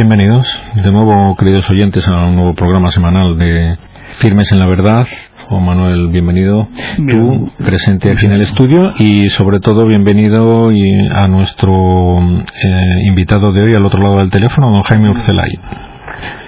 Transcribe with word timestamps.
Bienvenidos 0.00 0.48
de 0.76 0.90
nuevo, 0.90 1.36
queridos 1.36 1.68
oyentes, 1.68 2.08
a 2.08 2.24
un 2.24 2.34
nuevo 2.34 2.54
programa 2.54 2.90
semanal 2.90 3.36
de 3.36 3.76
Firmes 4.20 4.50
en 4.50 4.58
la 4.58 4.66
Verdad. 4.66 5.06
Juan 5.46 5.62
Manuel, 5.62 6.08
bienvenido. 6.08 6.68
Tú, 7.06 7.52
presente 7.58 8.10
aquí 8.10 8.24
en 8.24 8.32
el 8.32 8.40
estudio 8.40 8.94
y 8.98 9.26
sobre 9.26 9.60
todo 9.60 9.84
bienvenido 9.84 10.70
a 10.70 11.28
nuestro 11.28 12.18
eh, 12.18 13.02
invitado 13.04 13.52
de 13.52 13.60
hoy 13.60 13.74
al 13.74 13.84
otro 13.84 14.02
lado 14.02 14.16
del 14.20 14.30
teléfono, 14.30 14.70
don 14.70 14.84
Jaime 14.84 15.10
Urcelay. 15.10 15.58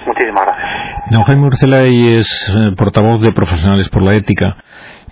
Muchísimas 0.07 0.45
gracias. 0.47 1.11
Don 1.11 1.21
Jaime 1.21 1.45
Urcelay 1.45 2.17
es 2.17 2.51
eh, 2.51 2.71
portavoz 2.75 3.21
de 3.21 3.33
Profesionales 3.33 3.87
por 3.89 4.01
la 4.01 4.15
Ética 4.15 4.57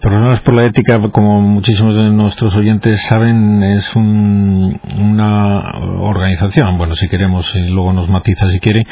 Profesionales 0.01 0.39
por 0.41 0.55
la 0.55 0.65
Ética, 0.65 0.99
como 1.11 1.41
muchísimos 1.41 1.93
de 1.95 2.09
nuestros 2.09 2.55
oyentes 2.55 2.99
saben, 3.03 3.61
es 3.61 3.95
una 3.95 5.61
organización, 5.99 6.79
bueno, 6.79 6.95
si 6.95 7.07
queremos, 7.07 7.53
y 7.55 7.67
luego 7.69 7.93
nos 7.93 8.09
matiza 8.09 8.49
si 8.49 8.59
quiere, 8.59 8.83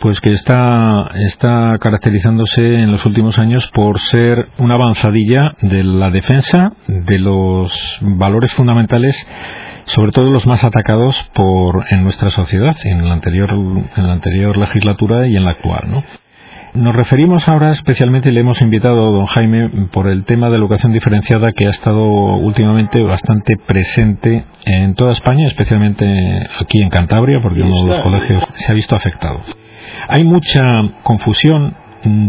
pues 0.00 0.20
que 0.20 0.30
está, 0.30 1.08
está 1.14 1.78
caracterizándose 1.78 2.80
en 2.80 2.90
los 2.90 3.06
últimos 3.06 3.38
años 3.38 3.70
por 3.72 4.00
ser 4.00 4.48
una 4.58 4.74
avanzadilla 4.74 5.54
de 5.62 5.84
la 5.84 6.10
defensa 6.10 6.72
de 6.88 7.20
los 7.20 7.98
valores 8.00 8.52
fundamentales 8.54 9.16
sobre 9.84 10.10
todo 10.10 10.32
los 10.32 10.48
más 10.48 10.64
atacados 10.64 11.30
por 11.32 11.84
en 11.90 12.02
nuestra 12.02 12.30
sociedad 12.30 12.74
en 12.82 13.06
la 13.06 13.14
anterior 13.14 13.52
en 13.52 14.06
la 14.06 14.14
anterior 14.14 14.56
legislatura 14.56 15.28
y 15.28 15.36
en 15.36 15.44
la 15.44 15.52
actual, 15.52 15.84
¿no? 15.88 16.25
Nos 16.76 16.94
referimos 16.94 17.48
ahora 17.48 17.70
especialmente, 17.70 18.30
le 18.30 18.40
hemos 18.40 18.60
invitado 18.60 19.08
a 19.08 19.10
don 19.10 19.24
Jaime 19.24 19.88
por 19.90 20.08
el 20.08 20.24
tema 20.24 20.46
de 20.46 20.52
la 20.52 20.58
educación 20.58 20.92
diferenciada 20.92 21.52
que 21.52 21.66
ha 21.66 21.70
estado 21.70 22.04
últimamente 22.04 23.02
bastante 23.02 23.56
presente 23.56 24.44
en 24.66 24.94
toda 24.94 25.12
España, 25.12 25.46
especialmente 25.46 26.04
aquí 26.60 26.82
en 26.82 26.90
Cantabria, 26.90 27.40
porque 27.40 27.62
uno 27.62 27.84
de 27.84 27.88
los 27.94 28.02
colegios 28.02 28.44
se 28.56 28.70
ha 28.70 28.74
visto 28.74 28.94
afectado. 28.94 29.40
Hay 30.08 30.24
mucha 30.24 30.60
confusión 31.02 31.74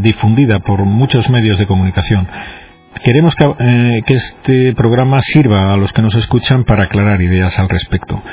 difundida 0.01 0.59
por 0.59 0.85
muchos 0.85 1.29
medios 1.29 1.57
de 1.57 1.67
comunicación. 1.67 2.25
Queremos 3.03 3.35
que, 3.35 3.53
eh, 3.59 4.01
que 4.05 4.13
este 4.13 4.73
programa 4.75 5.19
sirva 5.19 5.73
a 5.73 5.77
los 5.77 5.91
que 5.91 6.01
nos 6.01 6.15
escuchan 6.15 6.63
para 6.63 6.85
aclarar 6.85 7.21
ideas 7.21 7.59
al 7.59 7.67
respecto. 7.67 8.23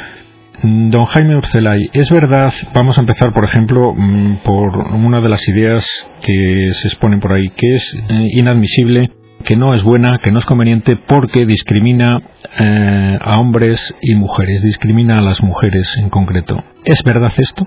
Don 0.63 1.05
Jaime 1.07 1.37
Urcelay, 1.37 1.91
es 1.93 2.11
verdad, 2.11 2.53
vamos 2.73 2.97
a 2.97 3.01
empezar, 3.01 3.33
por 3.33 3.45
ejemplo, 3.45 3.93
mm, 3.95 4.43
por 4.45 4.77
una 4.95 5.21
de 5.21 5.29
las 5.29 5.47
ideas 5.49 5.85
que 6.25 6.71
se 6.73 6.89
exponen 6.89 7.21
por 7.21 7.33
ahí, 7.33 7.51
que 7.51 7.75
es 7.75 7.95
eh, 8.09 8.29
inadmisible, 8.31 9.11
que 9.45 9.57
no 9.57 9.75
es 9.75 9.83
buena, 9.83 10.21
que 10.23 10.31
no 10.31 10.39
es 10.39 10.47
conveniente 10.47 10.97
porque 10.97 11.45
discrimina 11.45 12.19
eh, 12.61 13.19
a 13.21 13.41
hombres 13.41 13.95
y 14.01 14.15
mujeres, 14.15 14.63
discrimina 14.63 15.19
a 15.19 15.23
las 15.23 15.43
mujeres 15.43 15.97
en 16.01 16.09
concreto. 16.09 16.57
¿Es 16.85 17.03
verdad 17.03 17.33
esto? 17.37 17.65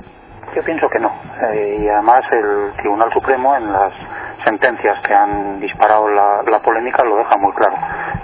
Yo 0.56 0.64
pienso 0.64 0.88
que 0.90 1.00
no. 1.00 1.12
Eh, 1.54 1.80
y 1.84 1.88
además 1.90 2.24
el 2.32 2.72
Tribunal 2.78 3.12
Supremo 3.14 3.56
en 3.58 3.72
las 3.72 3.94
sentencias 4.46 4.98
que 5.06 5.14
han 5.14 5.60
disparado 5.60 6.08
la, 6.10 6.60
polémica 6.64 7.04
lo 7.04 7.18
deja 7.18 7.38
muy 7.38 7.52
claro. 7.54 7.76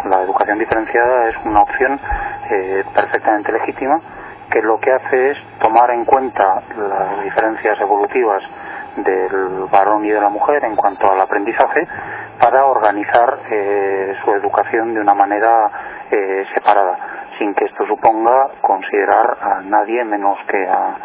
La 0.09 0.23
educación 0.23 0.57
diferenciada 0.57 1.29
es 1.29 1.35
una 1.45 1.61
opción 1.61 1.99
perfectamente 2.93 3.51
legítima 3.51 3.99
que 4.53 4.61
lo 4.61 4.79
que 4.79 4.91
hace 4.91 5.31
es 5.31 5.37
tomar 5.59 5.89
en 5.89 6.05
cuenta 6.05 6.61
las 6.77 7.23
diferencias 7.23 7.79
evolutivas 7.81 8.43
del 8.97 9.65
varón 9.71 10.05
y 10.05 10.11
de 10.11 10.21
la 10.21 10.29
mujer 10.29 10.63
en 10.63 10.75
cuanto 10.75 11.11
al 11.11 11.19
aprendizaje 11.19 11.87
para 12.39 12.63
organizar 12.67 13.39
eh, 13.49 14.13
su 14.23 14.31
educación 14.31 14.93
de 14.93 15.01
una 15.01 15.15
manera 15.15 15.71
eh, 16.11 16.45
separada, 16.53 16.99
sin 17.39 17.55
que 17.55 17.65
esto 17.65 17.87
suponga 17.87 18.49
considerar 18.61 19.37
a 19.41 19.61
nadie 19.61 20.03
menos 20.03 20.37
que 20.47 20.67
a, 20.67 20.97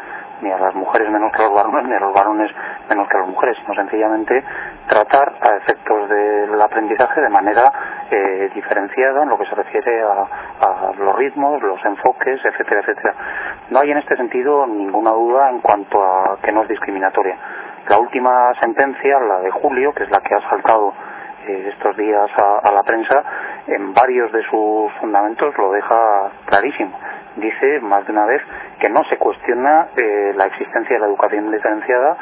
ni 0.42 0.50
a 0.50 0.58
las 0.58 0.74
mujeres 0.74 1.10
menos 1.10 1.32
que 1.32 1.42
a 1.42 1.46
los 1.46 1.54
varones, 1.54 1.88
ni 1.88 1.94
a 1.94 2.00
los 2.00 2.12
varones 2.12 2.50
menos 2.88 3.08
que 3.08 3.16
a 3.16 3.20
las 3.20 3.28
mujeres, 3.28 3.56
sino 3.60 3.74
sencillamente 3.74 4.44
tratar 4.88 5.34
a 5.40 5.56
efectos 5.56 6.08
del 6.08 6.60
aprendizaje 6.60 7.20
de 7.20 7.28
manera 7.28 7.72
eh, 8.10 8.50
diferenciada 8.54 9.22
en 9.22 9.28
lo 9.28 9.38
que 9.38 9.46
se 9.46 9.54
refiere 9.54 10.02
a, 10.02 10.92
los 10.98 11.07
ritmos, 11.18 11.62
los 11.62 11.84
enfoques, 11.84 12.40
etcétera, 12.44 12.80
etcétera. 12.80 13.14
No 13.70 13.80
hay 13.80 13.90
en 13.90 13.98
este 13.98 14.16
sentido 14.16 14.66
ninguna 14.66 15.10
duda 15.10 15.50
en 15.50 15.60
cuanto 15.60 16.02
a 16.02 16.38
que 16.42 16.52
no 16.52 16.62
es 16.62 16.68
discriminatoria. 16.68 17.36
La 17.88 17.98
última 17.98 18.54
sentencia, 18.60 19.18
la 19.20 19.40
de 19.40 19.50
julio, 19.50 19.92
que 19.92 20.04
es 20.04 20.10
la 20.10 20.20
que 20.20 20.34
ha 20.34 20.48
saltado 20.48 20.92
eh, 21.46 21.70
estos 21.74 21.96
días 21.96 22.30
a, 22.62 22.70
la 22.72 22.82
prensa, 22.82 23.22
en 23.66 23.92
varios 23.92 24.30
de 24.32 24.42
sus 24.44 24.92
fundamentos 25.00 25.56
lo 25.58 25.72
deja 25.72 26.30
clarísimo 26.46 26.98
dice 27.38 27.80
más 27.80 28.04
de 28.06 28.12
una 28.12 28.26
vez 28.26 28.42
que 28.80 28.88
no 28.88 29.04
se 29.04 29.16
cuestiona 29.16 29.88
eh, 29.96 30.32
la 30.36 30.46
existencia 30.46 30.96
de 30.96 31.00
la 31.00 31.06
educación 31.06 31.50
diferenciada, 31.50 32.16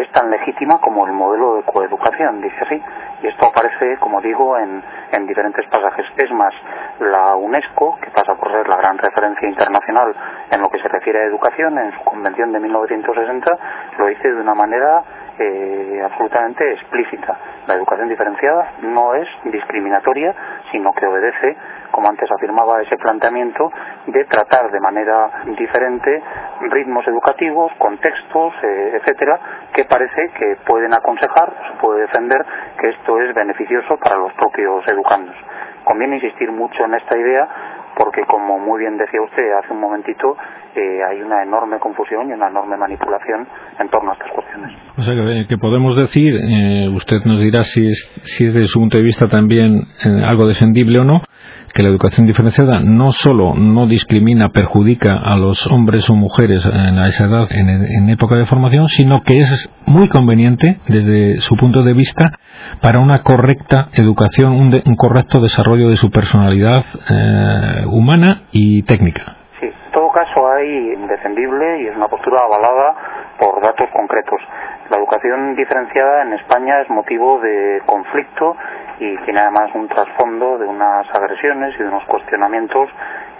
es 0.00 0.10
tan 0.12 0.30
legítima 0.30 0.78
como 0.80 1.06
el 1.06 1.12
modelo 1.12 1.56
de 1.56 1.62
coeducación, 1.62 2.40
dice 2.40 2.56
así. 2.60 2.82
Y 3.22 3.28
esto 3.28 3.46
aparece, 3.46 3.96
como 3.98 4.20
digo, 4.20 4.58
en, 4.58 4.82
en 5.12 5.26
diferentes 5.26 5.66
pasajes. 5.68 6.06
Es 6.16 6.30
más, 6.32 6.54
la 7.00 7.34
UNESCO, 7.36 7.98
que 8.00 8.10
pasa 8.10 8.34
por 8.34 8.50
ser 8.50 8.68
la 8.68 8.76
gran 8.76 8.98
referencia 8.98 9.48
internacional 9.48 10.14
en 10.50 10.60
lo 10.60 10.68
que 10.68 10.80
se 10.80 10.88
refiere 10.88 11.20
a 11.20 11.24
educación, 11.24 11.78
en 11.78 11.92
su 11.92 12.04
convención 12.04 12.52
de 12.52 12.60
1960, 12.60 13.58
lo 13.98 14.06
dice 14.06 14.28
de 14.28 14.40
una 14.40 14.54
manera 14.54 15.02
eh, 15.38 16.00
absolutamente 16.02 16.72
explícita. 16.72 17.36
La 17.66 17.74
educación 17.74 18.08
diferenciada 18.08 18.72
no 18.82 19.14
es 19.14 19.28
discriminatoria, 19.44 20.34
sino 20.70 20.92
que 20.92 21.06
obedece, 21.06 21.56
como 21.90 22.08
antes 22.08 22.30
afirmaba 22.30 22.80
ese 22.80 22.96
planteamiento, 22.96 23.70
de 24.06 24.24
tratar 24.24 24.70
de 24.70 24.80
manera 24.80 25.42
diferente 25.58 26.22
ritmos 26.70 27.06
educativos, 27.08 27.72
contextos, 27.78 28.54
eh, 28.62 28.98
etcétera, 29.00 29.40
que 29.74 29.84
parece 29.84 30.30
que 30.38 30.56
pueden 30.66 30.94
aconsejar, 30.94 31.52
se 31.70 31.78
puede 31.80 32.02
defender 32.02 32.44
que 32.78 32.88
esto 32.88 33.20
es 33.20 33.34
beneficioso 33.34 33.96
para 33.98 34.16
los 34.16 34.32
propios 34.34 34.86
educandos. 34.88 35.36
Conviene 35.84 36.16
insistir 36.16 36.50
mucho 36.50 36.84
en 36.84 36.94
esta 36.94 37.16
idea 37.16 37.48
porque 37.96 38.22
como 38.28 38.58
muy 38.58 38.80
bien 38.80 38.98
decía 38.98 39.20
usted 39.24 39.42
hace 39.58 39.72
un 39.72 39.80
momentito, 39.80 40.36
eh, 40.74 41.00
hay 41.08 41.22
una 41.22 41.42
enorme 41.42 41.78
confusión 41.78 42.28
y 42.28 42.32
una 42.32 42.48
enorme 42.48 42.76
manipulación 42.76 43.48
en 43.80 43.88
torno 43.88 44.10
a 44.10 44.14
estas 44.14 44.30
cuestiones. 44.32 44.76
O 44.98 45.02
sea 45.02 45.14
que, 45.14 45.54
eh, 45.54 45.58
podemos 45.58 45.96
decir, 45.96 46.34
eh, 46.36 46.88
usted 46.94 47.24
nos 47.24 47.40
dirá 47.40 47.62
si 47.62 47.86
es, 47.86 48.20
si 48.24 48.44
es 48.44 48.54
desde 48.54 48.68
su 48.68 48.80
punto 48.80 48.98
de 48.98 49.02
vista 49.02 49.28
también 49.28 49.82
algo 50.24 50.46
defendible 50.46 50.98
o 50.98 51.04
no, 51.04 51.22
que 51.76 51.82
la 51.82 51.90
educación 51.90 52.26
diferenciada 52.26 52.80
no 52.80 53.12
solo 53.12 53.54
no 53.54 53.86
discrimina, 53.86 54.48
perjudica 54.48 55.18
a 55.18 55.36
los 55.36 55.66
hombres 55.66 56.08
o 56.08 56.14
mujeres 56.14 56.64
en 56.64 56.98
esa 57.00 57.26
edad, 57.26 57.46
en, 57.50 58.08
época 58.08 58.36
de 58.36 58.46
formación, 58.46 58.88
sino 58.88 59.22
que 59.22 59.40
es 59.40 59.70
muy 59.84 60.08
conveniente 60.08 60.78
desde 60.88 61.40
su 61.40 61.54
punto 61.56 61.82
de 61.82 61.92
vista 61.92 62.32
para 62.80 62.98
una 63.00 63.22
correcta 63.22 63.88
educación, 63.92 64.52
un, 64.52 64.96
correcto 64.96 65.40
desarrollo 65.40 65.90
de 65.90 65.98
su 65.98 66.10
personalidad 66.10 66.84
eh, 67.10 67.84
humana 67.86 68.42
y 68.52 68.82
técnica. 68.82 69.36
Sí, 69.60 69.66
en 69.66 69.92
todo 69.92 70.10
caso 70.10 70.46
hay 70.48 70.92
indefendible 70.92 71.82
y 71.82 71.86
es 71.88 71.96
una 71.96 72.08
postura 72.08 72.40
avalada 72.44 72.94
por 73.38 73.60
datos 73.60 73.88
concretos. 73.90 74.40
La 74.90 74.98
educación 74.98 75.56
diferenciada 75.56 76.22
en 76.22 76.34
España 76.34 76.80
es 76.80 76.90
motivo 76.90 77.40
de 77.40 77.82
conflicto 77.86 78.56
y 79.00 79.16
tiene 79.24 79.40
además 79.40 79.70
un 79.74 79.88
trasfondo 79.88 80.58
de 80.58 80.66
unas 80.66 81.06
agresiones 81.14 81.74
y 81.74 81.82
de 81.82 81.88
unos 81.88 82.04
cuestionamientos 82.04 82.88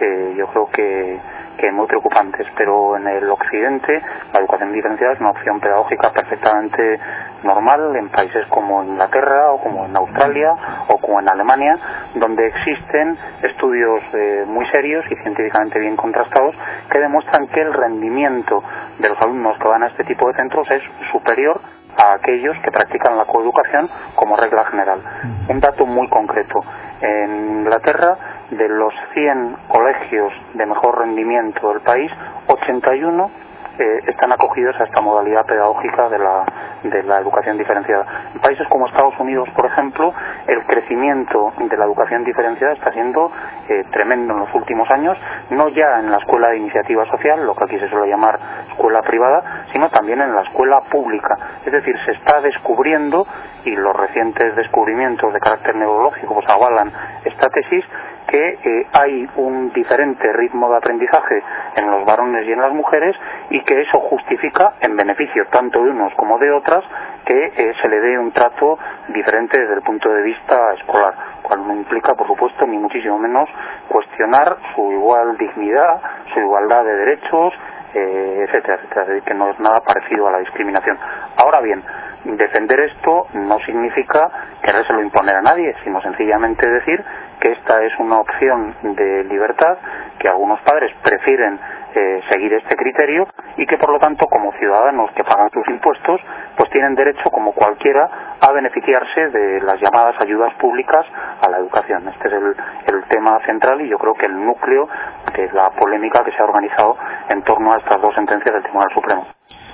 eh, 0.01 0.35
yo 0.37 0.47
creo 0.49 0.67
que, 0.67 1.21
que 1.59 1.73
muy 1.73 1.87
preocupantes. 1.87 2.47
Pero 2.57 2.97
en 2.97 3.07
el 3.09 3.31
occidente 3.31 4.01
la 4.33 4.41
educación 4.41 4.73
diferenciada 4.73 5.15
es 5.15 5.21
una 5.21 5.31
opción 5.31 5.61
pedagógica 5.61 6.11
perfectamente 6.13 7.01
normal 7.43 7.95
en 7.97 8.09
países 8.09 8.47
como 8.49 8.83
Inglaterra 8.85 9.53
o 9.53 9.61
como 9.61 9.87
en 9.87 9.97
Australia 9.97 10.55
o 10.89 10.99
como 10.99 11.21
en 11.21 11.31
Alemania, 11.31 11.77
donde 12.15 12.47
existen 12.47 13.19
estudios 13.43 14.03
eh, 14.15 14.45
muy 14.47 14.67
serios 14.71 15.05
y 15.11 15.17
científicamente 15.17 15.79
bien 15.79 15.97
contrastados 15.97 16.57
que 16.91 16.99
demuestran 16.99 17.47
que 17.49 17.61
el 17.61 17.73
rendimiento 17.73 18.63
de 18.99 19.09
los 19.09 19.21
alumnos 19.21 19.59
que 19.59 19.69
van 19.69 19.83
a 19.83 19.89
este 19.89 20.05
tipo 20.05 20.27
de 20.29 20.35
centros 20.35 20.71
es 20.71 20.83
superior 21.13 21.61
a 21.97 22.15
aquellos 22.15 22.57
que 22.63 22.71
practican 22.71 23.17
la 23.17 23.25
coeducación 23.25 23.89
como 24.15 24.37
regla 24.37 24.65
general. 24.67 25.01
Un 25.49 25.61
dato 25.61 25.87
muy 25.87 26.09
concreto. 26.09 26.61
En 27.01 27.61
Inglaterra, 27.61 28.36
de 28.51 28.69
los 28.69 28.95
100 29.15 29.57
colegios 29.69 30.33
de 30.55 30.67
mejor 30.67 30.99
rendimiento 30.99 31.73
del 31.73 31.81
país, 31.81 32.11
81 32.47 33.31
eh, 33.79 34.01
están 34.07 34.33
acogidos 34.33 34.75
a 34.81 34.85
esta 34.85 35.03
modalidad 35.03 35.45
pedagógica 35.45 36.09
de 36.09 36.19
la, 36.19 36.45
de 36.83 37.03
la 37.03 37.19
educación 37.19 37.59
diferenciada. 37.59 38.07
En 38.35 38.41
países 38.41 38.67
como 38.69 38.87
Estados 38.87 39.19
Unidos, 39.21 39.51
por 39.55 39.67
ejemplo, 39.67 40.15
el 40.47 40.65
crecimiento 40.65 41.53
de 41.59 41.77
la 41.77 41.85
educación 41.85 42.25
diferenciada 42.25 42.73
está 42.73 42.91
siendo 42.93 43.31
eh, 43.69 43.85
tremendo 43.93 44.33
en 44.33 44.41
los 44.41 44.55
últimos 44.55 44.91
años, 44.91 45.19
no 45.51 45.69
ya 45.69 46.01
en 46.01 46.11
la 46.11 46.17
escuela 46.17 46.49
de 46.49 46.57
iniciativa 46.57 47.05
social, 47.05 47.45
lo 47.45 47.55
que 47.55 47.65
aquí 47.65 47.79
se 47.79 47.91
suele 47.91 48.09
llamar 48.09 48.39
escuela 48.71 49.03
privada, 49.03 49.67
sino 49.73 49.91
también 49.91 50.23
en 50.23 50.35
la 50.35 50.43
escuela 50.43 50.81
pública. 50.91 51.37
Es 51.67 51.73
decir, 51.73 51.95
se 52.07 52.13
está 52.13 52.41
descubriendo, 52.41 53.27
y 53.67 53.77
los 53.77 53.95
recientes 53.95 54.57
descubrimientos 54.57 55.35
de 55.35 55.41
carácter 55.41 55.75
neurológico 55.75 56.35
pues 56.35 56.49
avalan 56.49 56.93
esta 57.25 57.51
tesis, 57.51 57.85
que 58.27 58.59
eh, 58.63 58.87
hay 58.93 59.29
un 59.37 59.73
diferente 59.73 60.33
ritmo 60.33 60.71
de 60.71 60.77
aprendizaje 60.77 61.43
en 61.77 61.91
los 61.91 62.05
varones 62.05 62.47
y 62.47 62.53
en 62.53 62.61
las 62.61 62.73
mujeres 62.73 63.17
y 63.51 63.63
que 63.63 63.81
eso 63.83 64.01
justifica, 64.01 64.75
en 64.81 64.97
beneficio 64.97 65.47
tanto 65.51 65.83
de 65.83 65.91
unos 65.91 66.13
como 66.15 66.39
de 66.39 66.51
otras, 66.51 66.85
que 67.25 67.53
eh, 67.57 67.75
se 67.81 67.89
le 67.89 68.01
dé 68.01 68.19
un 68.19 68.33
trato 68.33 68.79
diferente 69.09 69.59
desde 69.59 69.75
el 69.75 69.83
punto 69.83 70.09
de 70.09 70.23
vista 70.23 70.75
escolar, 70.75 71.15
cual 71.43 71.67
no 71.67 71.75
implica, 71.75 72.15
por 72.15 72.27
supuesto, 72.27 72.67
ni 72.67 72.79
muchísimo 72.79 73.19
menos 73.19 73.49
cuestionar 73.89 74.57
su 74.75 74.93
igual 74.93 75.37
dignidad, 75.37 76.01
su 76.33 76.41
igualdad 76.41 76.85
de 76.85 76.95
derechos, 76.97 77.55
eh, 77.95 78.45
etcétera, 78.47 78.75
etcétera, 78.75 79.21
que 79.25 79.35
no 79.35 79.51
es 79.51 79.59
nada 79.59 79.81
parecido 79.81 80.29
a 80.29 80.33
la 80.33 80.39
discriminación. 80.41 80.99
Ahora 81.37 81.61
bien, 81.61 81.83
defender 82.25 82.81
esto 82.81 83.29
no 83.35 83.59
significa 83.61 84.29
querérselo 84.63 85.01
imponer 85.01 85.37
a 85.37 85.43
nadie, 85.43 85.75
sino 85.85 86.01
sencillamente 86.03 86.69
decir 86.69 87.03
que 87.47 87.53
esta 87.53 87.81
es 87.85 87.93
una 88.01 88.19
opción 88.19 88.75
de 88.83 89.23
libertad, 89.25 89.79
que 90.19 90.29
algunos 90.29 90.61
padres 90.63 90.93
prefieren 91.01 91.61
eh, 91.95 92.21
seguir 92.29 92.53
este 92.55 92.75
criterio 92.75 93.29
y 93.57 93.67
que 93.67 93.79
por 93.79 93.91
lo 93.91 94.01
tanto 94.01 94.27
como 94.27 94.53
ciudadanos 94.55 95.13
que 95.13 95.23
pagan 95.23 95.49
sus 95.51 95.67
impuestos 95.69 96.21
pues 96.57 96.69
tienen 96.71 96.97
derecho 96.97 97.31
como 97.31 97.53
cualquiera 97.53 98.37
a 98.41 98.51
beneficiarse 98.51 99.29
de 99.29 99.61
las 99.61 99.81
llamadas 99.81 100.17
ayudas 100.21 100.55
públicas 100.55 101.07
a 101.41 101.49
la 101.49 101.59
educación. 101.59 102.09
Este 102.09 102.27
es 102.27 102.35
el, 102.35 102.57
el 102.87 103.05
tema 103.05 103.39
central 103.47 103.81
y 103.81 103.89
yo 103.89 103.99
creo 103.99 104.15
que 104.15 104.27
el 104.27 104.45
núcleo 104.45 104.89
de 105.33 105.49
la 105.53 105.71
polémica 105.71 106.25
que 106.25 106.33
se 106.33 106.39
ha 106.43 106.45
organizado 106.45 106.97
en 107.29 107.43
torno 107.43 107.73
a 107.73 107.79
estas 107.79 108.01
dos 108.01 108.13
sentencias 108.17 108.55
del 108.55 108.63
Tribunal 108.65 108.91
Supremo. 108.93 109.27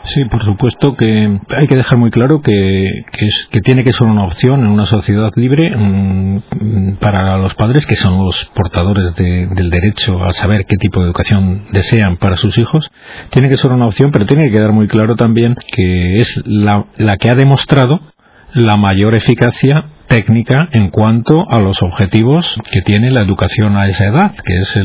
Sí, 0.05 0.25
por 0.25 0.43
supuesto 0.43 0.95
que 0.97 1.39
hay 1.57 1.67
que 1.69 1.77
dejar 1.77 1.97
muy 1.97 2.11
claro 2.11 2.41
que, 2.43 3.05
que, 3.51 3.61
tiene 3.61 3.85
que 3.85 3.93
ser 3.93 4.07
una 4.09 4.25
opción 4.25 4.61
en 4.65 4.67
una 4.67 4.85
sociedad 4.85 5.31
libre 5.37 5.71
mm, 5.77 6.97
para 6.99 7.39
los 7.39 7.55
padres 7.55 7.87
que 7.87 7.95
son 7.95 8.19
los 8.19 8.51
portadores 8.55 9.15
del 9.15 9.71
derecho 9.71 10.23
a 10.25 10.33
saber 10.33 10.65
qué 10.67 10.77
tipo 10.77 11.01
de 11.01 11.07
educación 11.07 11.67
desean 11.71 12.17
para 12.17 12.37
sus 12.37 12.59
hijos. 12.59 12.91
Tiene 13.31 13.49
que 13.49 13.57
ser 13.57 13.71
una 13.71 13.87
opción, 13.87 14.11
pero 14.11 14.27
tiene 14.27 14.45
que 14.47 14.53
quedar 14.53 14.73
muy 14.73 14.89
claro 14.89 15.15
también 15.15 15.55
que 15.73 16.19
es 16.19 16.43
la, 16.47 16.87
la 16.97 17.17
que 17.17 17.29
ha 17.29 17.37
demostrado 17.37 18.01
la 18.55 18.77
mayor 18.77 19.17
eficacia 19.17 19.92
técnica 20.13 20.69
en 20.73 20.91
cuanto 20.91 21.49
a 21.49 21.59
los 21.59 21.83
objetivos 21.83 22.61
que 22.71 22.83
tiene 22.83 23.11
la 23.11 23.23
educación 23.23 23.79
a 23.79 23.89
esa 23.89 24.05
edad, 24.05 24.33
que 24.45 24.61
es 24.61 24.79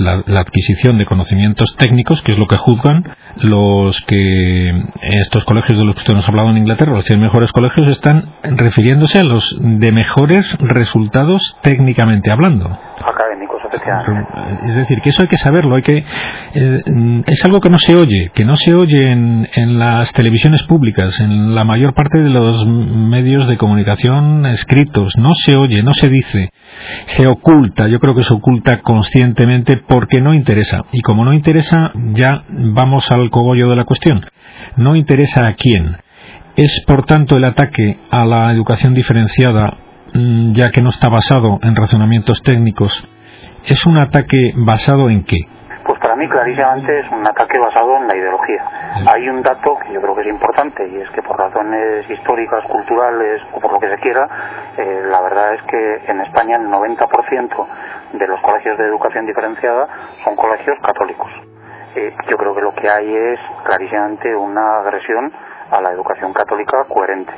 la, 0.00 0.40
adquisición 0.40 0.98
de 0.98 1.04
conocimientos 1.04 1.76
técnicos, 1.76 2.22
que 2.22 2.32
es 2.32 2.38
lo 2.38 2.46
que 2.46 2.56
juzgan 2.56 3.04
los 3.36 4.00
que 4.00 4.72
estos 5.00 5.44
colegios 5.44 5.78
de 5.78 5.84
los 5.84 5.94
que 5.94 6.00
usted 6.00 6.14
nos 6.14 6.24
ha 6.24 6.30
hablado 6.30 6.50
en 6.50 6.56
Inglaterra, 6.56 6.92
los 6.92 7.04
100 7.04 7.20
mejores 7.20 7.52
colegios, 7.52 7.86
están 7.86 8.34
refiriéndose 8.42 9.20
a 9.20 9.22
los 9.22 9.56
de 9.60 9.92
mejores 9.92 10.44
resultados 10.58 11.56
técnicamente 11.62 12.32
hablando. 12.32 12.76
Es 14.62 14.74
decir, 14.74 15.00
que 15.02 15.10
eso 15.10 15.22
hay 15.22 15.28
que 15.28 15.36
saberlo, 15.36 15.76
hay 15.76 15.82
que 15.82 15.98
eh, 15.98 17.22
es 17.26 17.44
algo 17.44 17.60
que 17.60 17.70
no 17.70 17.78
se 17.78 17.94
oye, 17.94 18.30
que 18.34 18.44
no 18.44 18.56
se 18.56 18.74
oye 18.74 19.10
en, 19.10 19.48
en 19.54 19.78
las 19.78 20.12
televisiones 20.12 20.62
públicas, 20.64 21.18
en 21.20 21.54
la 21.54 21.64
mayor 21.64 21.94
parte 21.94 22.18
de 22.18 22.30
los 22.30 22.66
medios 22.66 23.48
de 23.48 23.56
comunicación 23.56 24.46
escritos, 24.46 25.16
no 25.18 25.34
se 25.34 25.56
oye, 25.56 25.82
no 25.82 25.92
se 25.92 26.08
dice, 26.08 26.50
se 27.06 27.26
oculta, 27.26 27.88
yo 27.88 27.98
creo 27.98 28.14
que 28.14 28.22
se 28.22 28.34
oculta 28.34 28.80
conscientemente 28.80 29.76
porque 29.76 30.20
no 30.20 30.34
interesa. 30.34 30.84
Y 30.92 31.00
como 31.00 31.24
no 31.24 31.32
interesa, 31.32 31.92
ya 32.12 32.42
vamos 32.48 33.10
al 33.10 33.30
cogollo 33.30 33.68
de 33.68 33.76
la 33.76 33.84
cuestión. 33.84 34.24
No 34.76 34.96
interesa 34.96 35.46
a 35.46 35.54
quién. 35.54 35.96
Es, 36.56 36.84
por 36.86 37.04
tanto, 37.04 37.36
el 37.36 37.44
ataque 37.44 37.98
a 38.10 38.24
la 38.24 38.52
educación 38.52 38.94
diferenciada, 38.94 39.78
mm, 40.14 40.52
ya 40.54 40.70
que 40.70 40.82
no 40.82 40.90
está 40.90 41.08
basado 41.08 41.58
en 41.62 41.76
razonamientos 41.76 42.42
técnicos, 42.42 43.06
¿es 43.70 43.86
un 43.86 43.98
ataque 43.98 44.52
basado 44.56 45.10
en 45.10 45.24
qué? 45.24 45.38
Pues 45.84 45.98
para 46.00 46.16
mí 46.16 46.28
clarísimamente 46.28 47.00
es 47.00 47.10
un 47.10 47.26
ataque 47.26 47.58
basado 47.58 47.96
en 47.96 48.08
la 48.08 48.16
ideología. 48.16 48.62
Hay 49.12 49.28
un 49.28 49.42
dato 49.42 49.78
que 49.78 49.92
yo 49.92 50.00
creo 50.00 50.14
que 50.14 50.22
es 50.22 50.28
importante 50.28 50.86
y 50.86 50.96
es 50.96 51.10
que 51.10 51.22
por 51.22 51.38
razones 51.38 52.08
históricas, 52.10 52.64
culturales 52.64 53.42
o 53.52 53.60
por 53.60 53.72
lo 53.72 53.80
que 53.80 53.88
se 53.88 53.96
quiera, 53.96 54.28
eh, 54.76 55.02
la 55.10 55.20
verdad 55.22 55.54
es 55.54 55.62
que 55.62 56.10
en 56.10 56.20
España 56.20 56.56
el 56.56 56.68
90% 56.68 57.66
de 58.12 58.26
los 58.26 58.40
colegios 58.40 58.76
de 58.78 58.84
educación 58.84 59.26
diferenciada 59.26 59.88
son 60.24 60.36
colegios 60.36 60.78
católicos. 60.82 61.30
Eh, 61.94 62.14
yo 62.28 62.36
creo 62.36 62.54
que 62.54 62.60
lo 62.60 62.74
que 62.74 62.88
hay 62.88 63.14
es 63.14 63.40
clarísimamente 63.64 64.34
una 64.36 64.80
agresión 64.80 65.32
a 65.70 65.80
la 65.80 65.92
educación 65.92 66.32
católica 66.32 66.84
coherente. 66.84 67.32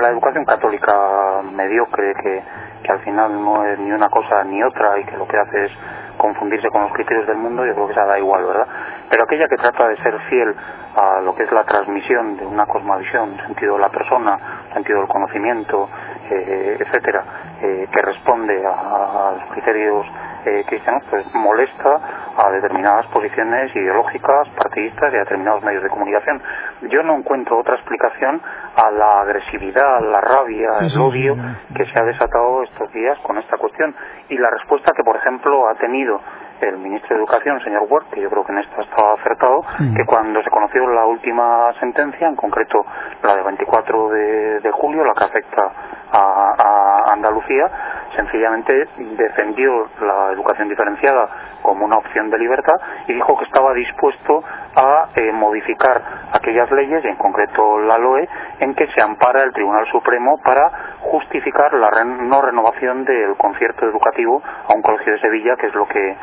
La 0.00 0.08
educación 0.08 0.44
católica 0.44 1.42
mediocre 1.52 2.14
que, 2.14 2.42
que 2.82 2.92
al 2.92 3.00
final 3.00 3.32
no 3.42 3.64
es 3.64 3.78
ni 3.78 3.92
una 3.92 4.08
cosa 4.08 4.44
ni 4.44 4.62
otra 4.62 4.98
y 4.98 5.04
que 5.04 5.16
lo 5.16 5.26
que 5.26 5.38
hace 5.38 5.66
es 5.66 5.72
confundirse 6.16 6.68
con 6.68 6.82
los 6.82 6.92
criterios 6.92 7.26
del 7.26 7.36
mundo, 7.36 7.64
yo 7.64 7.74
creo 7.74 7.88
que 7.88 7.94
se 7.94 8.00
da 8.00 8.18
igual, 8.18 8.44
¿verdad? 8.44 8.66
Pero 9.10 9.24
aquella 9.24 9.48
que 9.48 9.56
trata 9.56 9.88
de 9.88 9.96
ser 9.96 10.18
fiel 10.28 10.54
a 10.94 11.20
lo 11.22 11.34
que 11.34 11.44
es 11.44 11.52
la 11.52 11.64
transmisión 11.64 12.36
de 12.36 12.46
una 12.46 12.66
cosmovisión, 12.66 13.36
sentido 13.46 13.74
de 13.74 13.80
la 13.80 13.88
persona, 13.88 14.38
sentido 14.72 15.00
del 15.00 15.08
conocimiento, 15.08 15.88
eh, 16.30 16.76
etcétera, 16.78 17.24
eh, 17.60 17.88
que 17.90 18.02
responde 18.02 18.62
a, 18.64 19.32
los 19.38 19.50
criterios 19.52 20.06
eh, 20.44 20.64
cristianos, 20.66 21.02
pues 21.08 21.34
molesta 21.34 22.00
a 22.36 22.50
determinadas 22.50 23.06
posiciones 23.06 23.74
ideológicas, 23.74 24.48
partidistas 24.50 25.12
y 25.12 25.16
a 25.16 25.20
determinados 25.20 25.62
medios 25.62 25.82
de 25.82 25.88
comunicación. 25.88 26.42
Yo 26.88 27.02
no 27.02 27.16
encuentro 27.16 27.58
otra 27.58 27.76
explicación 27.76 28.40
a 28.76 28.90
la 28.90 29.20
agresividad, 29.22 30.00
la 30.00 30.20
rabia, 30.20 30.68
el 30.80 31.00
odio 31.00 31.36
que 31.74 31.84
se 31.86 31.98
ha 31.98 32.04
desatado 32.04 32.62
estos 32.64 32.92
días 32.92 33.18
con 33.20 33.38
esta 33.38 33.56
cuestión. 33.56 33.94
Y 34.28 34.38
la 34.38 34.50
respuesta 34.50 34.92
que, 34.96 35.02
por 35.04 35.16
ejemplo, 35.16 35.68
ha 35.68 35.74
tenido 35.74 36.20
el 36.60 36.78
ministro 36.78 37.16
de 37.16 37.22
Educación, 37.22 37.60
señor 37.60 37.86
Ward, 37.88 38.06
que 38.12 38.20
yo 38.20 38.30
creo 38.30 38.44
que 38.44 38.52
en 38.52 38.58
esto 38.58 38.80
estaba 38.80 39.14
acertado, 39.14 39.62
que 39.96 40.04
cuando 40.06 40.42
se 40.42 40.50
conoció 40.50 40.86
la 40.88 41.06
última 41.06 41.72
sentencia, 41.80 42.28
en 42.28 42.36
concreto 42.36 42.84
la 43.22 43.36
de 43.36 43.42
24 43.42 44.08
de, 44.10 44.70
julio, 44.72 45.04
la 45.04 45.14
que 45.14 45.24
afecta 45.24 45.72
a, 46.12 47.12
Andalucía, 47.12 47.70
sencillamente 48.16 48.86
defendió 48.96 49.86
la 50.00 50.32
educación 50.32 50.68
diferenciada 50.68 51.28
como 51.60 51.84
una 51.84 51.98
opción 51.98 52.30
de 52.30 52.38
libertad 52.38 52.74
y 53.06 53.12
dijo 53.12 53.36
que 53.36 53.44
estaba 53.44 53.74
dispuesto 53.74 54.42
a 54.74 55.08
eh, 55.14 55.30
modificar 55.32 56.02
aquellas 56.32 56.70
leyes, 56.70 57.04
en 57.04 57.16
concreto 57.16 57.78
la 57.80 57.98
LOE, 57.98 58.28
en 58.60 58.74
que 58.74 58.86
se 58.88 59.02
ampara 59.02 59.42
el 59.42 59.52
Tribunal 59.52 59.86
Supremo 59.90 60.38
para 60.42 60.70
justificar 61.00 61.74
la 61.74 61.90
no 62.04 62.40
renovación 62.40 63.04
del 63.04 63.36
concierto 63.36 63.86
educativo 63.86 64.42
a 64.42 64.74
un 64.74 64.82
colegio 64.82 65.12
de 65.12 65.20
Sevilla, 65.20 65.56
que 65.56 65.66
es 65.66 65.74
lo 65.74 65.86
que 65.86 66.16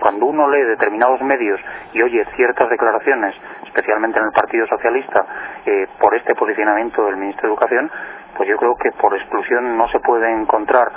cuando 0.00 0.26
uno 0.26 0.48
lee 0.48 0.62
determinados 0.62 1.20
medios 1.22 1.60
y 1.92 2.02
oye 2.02 2.24
ciertas 2.36 2.68
declaraciones, 2.68 3.34
especialmente 3.64 4.18
en 4.18 4.26
el 4.26 4.32
Partido 4.32 4.66
Socialista, 4.66 5.24
eh, 5.64 5.86
por 5.98 6.14
este 6.16 6.34
posicionamiento 6.34 7.04
del 7.06 7.16
ministro 7.16 7.42
de 7.42 7.48
Educación, 7.48 7.90
pues 8.36 8.48
yo 8.48 8.56
creo 8.56 8.76
que 8.76 8.90
por 8.92 9.14
exclusión 9.16 9.76
no 9.76 9.88
se 9.88 10.00
puede 10.00 10.30
encontrar 10.32 10.90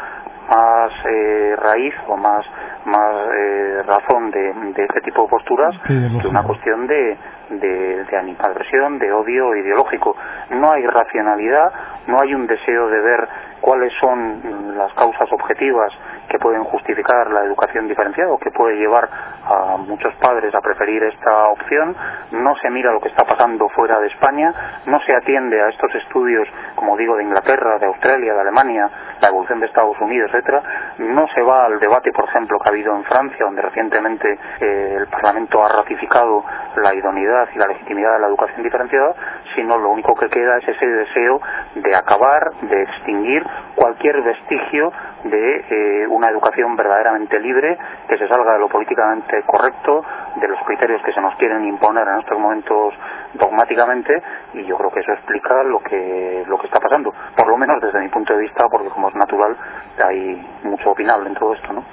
más 0.50 0.92
eh, 1.06 1.56
raíz 1.58 1.94
o 2.08 2.18
más 2.18 2.46
más 2.86 3.14
eh, 3.36 3.84
razón 3.86 4.32
de, 4.32 4.50
este 4.78 5.02
tipo 5.02 5.24
de 5.24 5.30
posturas 5.30 5.76
que 5.86 6.28
una 6.28 6.44
cuestión 6.44 6.88
de, 6.88 7.18
de, 7.50 8.04
de 8.06 8.18
animadversión, 8.18 8.98
de 8.98 9.12
odio 9.12 9.56
ideológico. 9.56 10.16
No 10.52 10.72
hay 10.72 10.86
racionalidad, 10.86 11.72
no 12.08 12.20
hay 12.22 12.34
un 12.34 12.48
deseo 12.48 12.88
de 12.90 13.00
ver 13.00 13.28
cuáles 13.62 13.94
son 14.00 14.78
las 14.78 14.94
causas 14.94 15.32
objetivas 15.32 15.92
que 16.30 16.40
pueden 16.40 16.64
justificar 16.64 17.30
la 17.32 17.44
educación 17.44 17.88
diferenciada 17.88 18.32
o 18.32 18.38
que 18.38 18.52
puede 18.52 18.78
llevar 18.78 19.10
a 19.44 19.78
muchos 19.78 20.14
padres 20.16 20.54
a 20.54 20.62
preferir 20.62 21.04
esta 21.04 21.48
opción, 21.50 21.96
no 22.32 22.56
se 22.62 22.70
mira 22.70 22.92
lo 22.92 23.02
que 23.02 23.10
está 23.10 23.26
pasando 23.26 23.68
fuera 23.70 24.00
de 24.00 24.08
España, 24.08 24.54
no 24.86 25.00
se 25.02 25.14
atiende 25.14 25.62
a 25.62 25.70
estos 25.70 25.94
estudios, 25.96 26.48
como 26.76 26.96
digo, 26.98 27.16
de 27.18 27.24
Inglaterra, 27.24 27.80
de 27.80 27.88
Australia, 27.88 28.34
de 28.34 28.42
Alemania, 28.42 28.90
la 29.22 29.28
evolución 29.28 29.60
de 29.60 29.66
Estados 29.66 30.00
Unidos, 30.00 30.30
etcétera, 30.34 30.62
no 31.00 31.28
se 31.34 31.42
va 31.42 31.66
al 31.66 31.80
debate, 31.80 32.12
por 32.12 32.26
ejemplo, 32.26 32.58
que 32.60 32.70
ha 32.70 32.72
habido 32.72 32.96
en 32.96 33.04
Francia, 33.06 33.46
donde 33.46 33.62
recientemente 33.62 34.38
eh, 34.60 34.96
el 34.98 35.08
Parlamento 35.08 35.64
ha 35.64 35.70
ratificado 35.70 36.44
la 36.76 36.94
idoneidad 36.94 37.48
y 37.56 37.58
la 37.58 37.68
legitimidad 37.68 38.14
de 38.14 38.20
la 38.20 38.28
educación 38.28 38.64
diferenciada, 38.64 39.14
sino 39.56 39.78
lo 39.78 39.90
único 39.90 40.14
que 40.16 40.30
queda 40.30 40.58
es 40.58 40.68
ese 40.68 40.86
deseo 40.86 41.42
de 41.76 41.96
acabar, 41.96 42.52
de 42.62 42.84
extinguir 42.84 43.44
cualquier 43.76 44.22
vestigio 44.22 44.92
de 45.24 45.66
eh, 45.70 46.08
una 46.08 46.30
educación 46.30 46.76
verdaderamente 46.76 47.40
libre, 47.40 47.78
que 48.08 48.18
se 48.18 48.28
salga 48.28 48.54
de 48.54 48.60
lo 48.60 48.68
políticamente 48.68 49.42
correcto, 49.46 50.04
de 50.36 50.48
los 50.48 50.60
criterios 50.66 51.02
que 51.04 51.14
se 51.14 51.22
nos 51.22 51.36
quieren 51.36 51.66
imponer 51.66 52.08
en 52.08 52.20
estos 52.20 52.38
momentos 52.38 52.94
dogmáticamente, 53.34 54.14
y 54.54 54.66
yo 54.66 54.76
creo 54.78 54.92
que 54.92 55.00
eso 55.02 55.12
explica 55.14 55.64
lo 55.64 55.80
que, 55.80 56.44
lo 56.48 56.58
que 56.58 56.68
está 56.68 56.80
pasando, 56.80 57.14
por 57.36 57.48
lo 57.48 57.58
menos 57.58 57.82
desde 57.82 58.00
mi 58.00 58.10
punto 58.10 58.34
de 58.34 58.42
vista, 58.42 58.66
porque 58.72 58.90
como 58.90 59.10
es 59.10 59.16
natural, 59.16 59.56
hay 60.04 60.46
mucho 60.64 60.92
opinable 60.92 61.30
en 61.30 61.36
todo 61.36 61.54
esto, 61.54 61.74
¿no? 61.74 61.84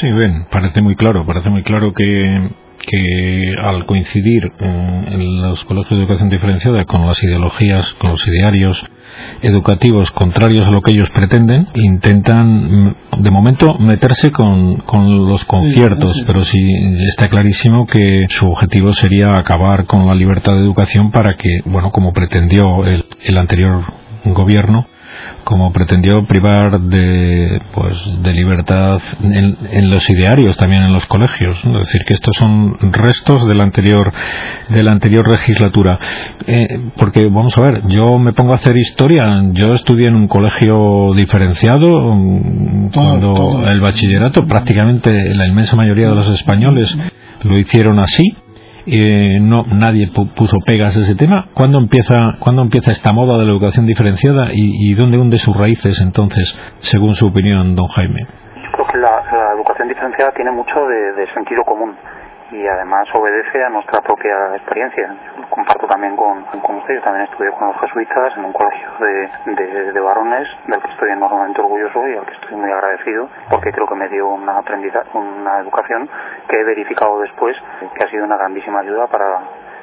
Sí, 0.00 0.10
bien, 0.10 0.46
parece 0.50 0.82
muy 0.82 0.96
claro, 0.96 1.24
parece 1.24 1.48
muy 1.50 1.62
claro 1.62 1.92
que 1.92 2.63
que 2.86 3.54
al 3.60 3.86
coincidir 3.86 4.52
en, 4.60 5.42
los 5.42 5.64
colegios 5.64 5.90
de 5.90 6.04
educación 6.04 6.28
diferenciada 6.28 6.84
con 6.84 7.06
las 7.06 7.22
ideologías, 7.22 7.92
con 7.94 8.10
los 8.10 8.26
idearios 8.26 8.84
educativos 9.42 10.10
contrarios 10.10 10.66
a 10.66 10.70
lo 10.70 10.82
que 10.82 10.90
ellos 10.90 11.08
pretenden, 11.14 11.68
intentan 11.74 12.86
mm, 12.86 12.94
de 13.18 13.30
momento 13.30 13.78
meterse 13.78 14.32
con, 14.32 14.82
los 15.28 15.44
conciertos, 15.44 16.22
pero 16.26 16.40
sí 16.44 16.58
está 17.06 17.28
clarísimo 17.28 17.86
que 17.86 18.26
su 18.28 18.48
objetivo 18.48 18.92
sería 18.92 19.34
acabar 19.36 19.86
con 19.86 20.06
la 20.06 20.14
libertad 20.14 20.54
de 20.54 20.60
educación 20.60 21.10
para 21.10 21.36
que, 21.36 21.60
bueno, 21.64 21.90
como 21.90 22.12
pretendió 22.12 22.84
el 22.84 23.38
anterior 23.38 23.84
gobierno, 24.24 24.86
como 25.44 25.72
pretendió 25.72 26.24
privar 26.24 26.80
de 26.80 27.60
pues 27.74 27.98
de 28.22 28.32
libertad 28.32 29.00
en, 29.22 29.90
los 29.90 30.08
idearios 30.08 30.56
también 30.56 30.82
en 30.82 30.92
los 30.92 31.06
colegios 31.06 31.58
es 31.64 31.72
decir 31.72 32.02
que 32.06 32.14
estos 32.14 32.36
son 32.36 32.76
restos 32.92 33.46
de 33.46 33.54
la 33.54 33.64
anterior 33.64 34.12
de 34.68 34.82
la 34.82 34.92
anterior 34.92 35.30
legislatura. 35.30 35.98
Eh, 36.46 36.80
porque 36.96 37.24
vamos 37.26 37.56
a 37.58 37.62
ver 37.62 37.82
yo 37.88 38.18
me 38.18 38.32
pongo 38.32 38.52
a 38.52 38.56
hacer 38.56 38.76
historia. 38.76 39.24
Yo 39.52 39.74
estudié 39.74 40.08
en 40.08 40.14
un 40.14 40.28
colegio 40.28 41.12
diferenciado 41.14 42.14
mm, 42.14 42.90
cuando 42.92 43.66
el 43.68 43.80
bachillerato 43.80 44.46
prácticamente 44.46 45.34
la 45.34 45.46
inmensa 45.46 45.76
mayoría 45.76 46.08
de 46.08 46.14
los 46.14 46.28
españoles 46.28 46.96
lo 47.42 47.58
hicieron 47.58 47.98
así 47.98 48.36
eh, 48.86 49.38
no 49.40 49.64
nadie 49.64 50.08
puso 50.08 50.58
pegas 50.64 50.96
a 50.96 51.00
ese 51.00 51.14
tema. 51.14 51.46
¿Cuándo 51.54 51.78
empieza, 51.78 52.36
¿cuándo 52.40 52.62
empieza 52.62 52.90
esta 52.90 53.12
moda 53.12 53.38
de 53.38 53.44
la 53.44 53.52
educación 53.52 53.86
diferenciada 53.86 54.48
y, 54.52 54.90
y 54.90 54.94
dónde 54.94 55.18
hunde 55.18 55.38
sus 55.38 55.56
raíces 55.56 56.00
entonces, 56.00 56.58
según 56.80 57.14
su 57.14 57.26
opinión, 57.26 57.74
don 57.74 57.88
Jaime? 57.88 58.26
Yo 58.56 58.70
creo 58.72 58.86
que 58.86 58.98
la, 58.98 59.54
educación 59.54 59.88
diferenciada 59.88 60.32
tiene 60.32 60.50
mucho 60.50 60.74
de 60.86 61.26
sentido 61.34 61.62
común 61.64 61.94
y 62.54 62.68
además 62.68 63.08
obedece 63.14 63.64
a 63.64 63.68
nuestra 63.68 64.00
propia 64.00 64.54
experiencia. 64.54 65.12
Comparto 65.50 65.88
también 65.88 66.14
con, 66.14 66.44
con 66.44 66.76
usted, 66.76 66.94
yo 66.94 67.02
también 67.02 67.24
estudié 67.24 67.50
con 67.50 67.66
los 67.66 67.80
jesuitas 67.80 68.36
en 68.36 68.44
un 68.44 68.52
colegio 68.52 68.88
de, 69.00 69.92
de, 69.92 70.00
varones 70.00 70.48
del 70.66 70.80
que 70.80 70.90
estoy 70.92 71.10
enormemente 71.10 71.60
orgulloso 71.60 72.06
y 72.06 72.16
al 72.16 72.24
que 72.24 72.34
estoy 72.34 72.56
muy 72.56 72.70
agradecido 72.70 73.28
porque 73.50 73.72
creo 73.72 73.88
que 73.88 73.94
me 73.96 74.08
dio 74.08 74.28
una 74.28 74.58
aprendizaje, 74.58 75.08
una 75.14 75.58
educación 75.58 76.08
que 76.48 76.60
he 76.60 76.64
verificado 76.64 77.20
después 77.20 77.56
que 77.94 78.04
ha 78.04 78.08
sido 78.08 78.24
una 78.24 78.36
grandísima 78.36 78.80
ayuda 78.80 79.08
para, 79.08 79.40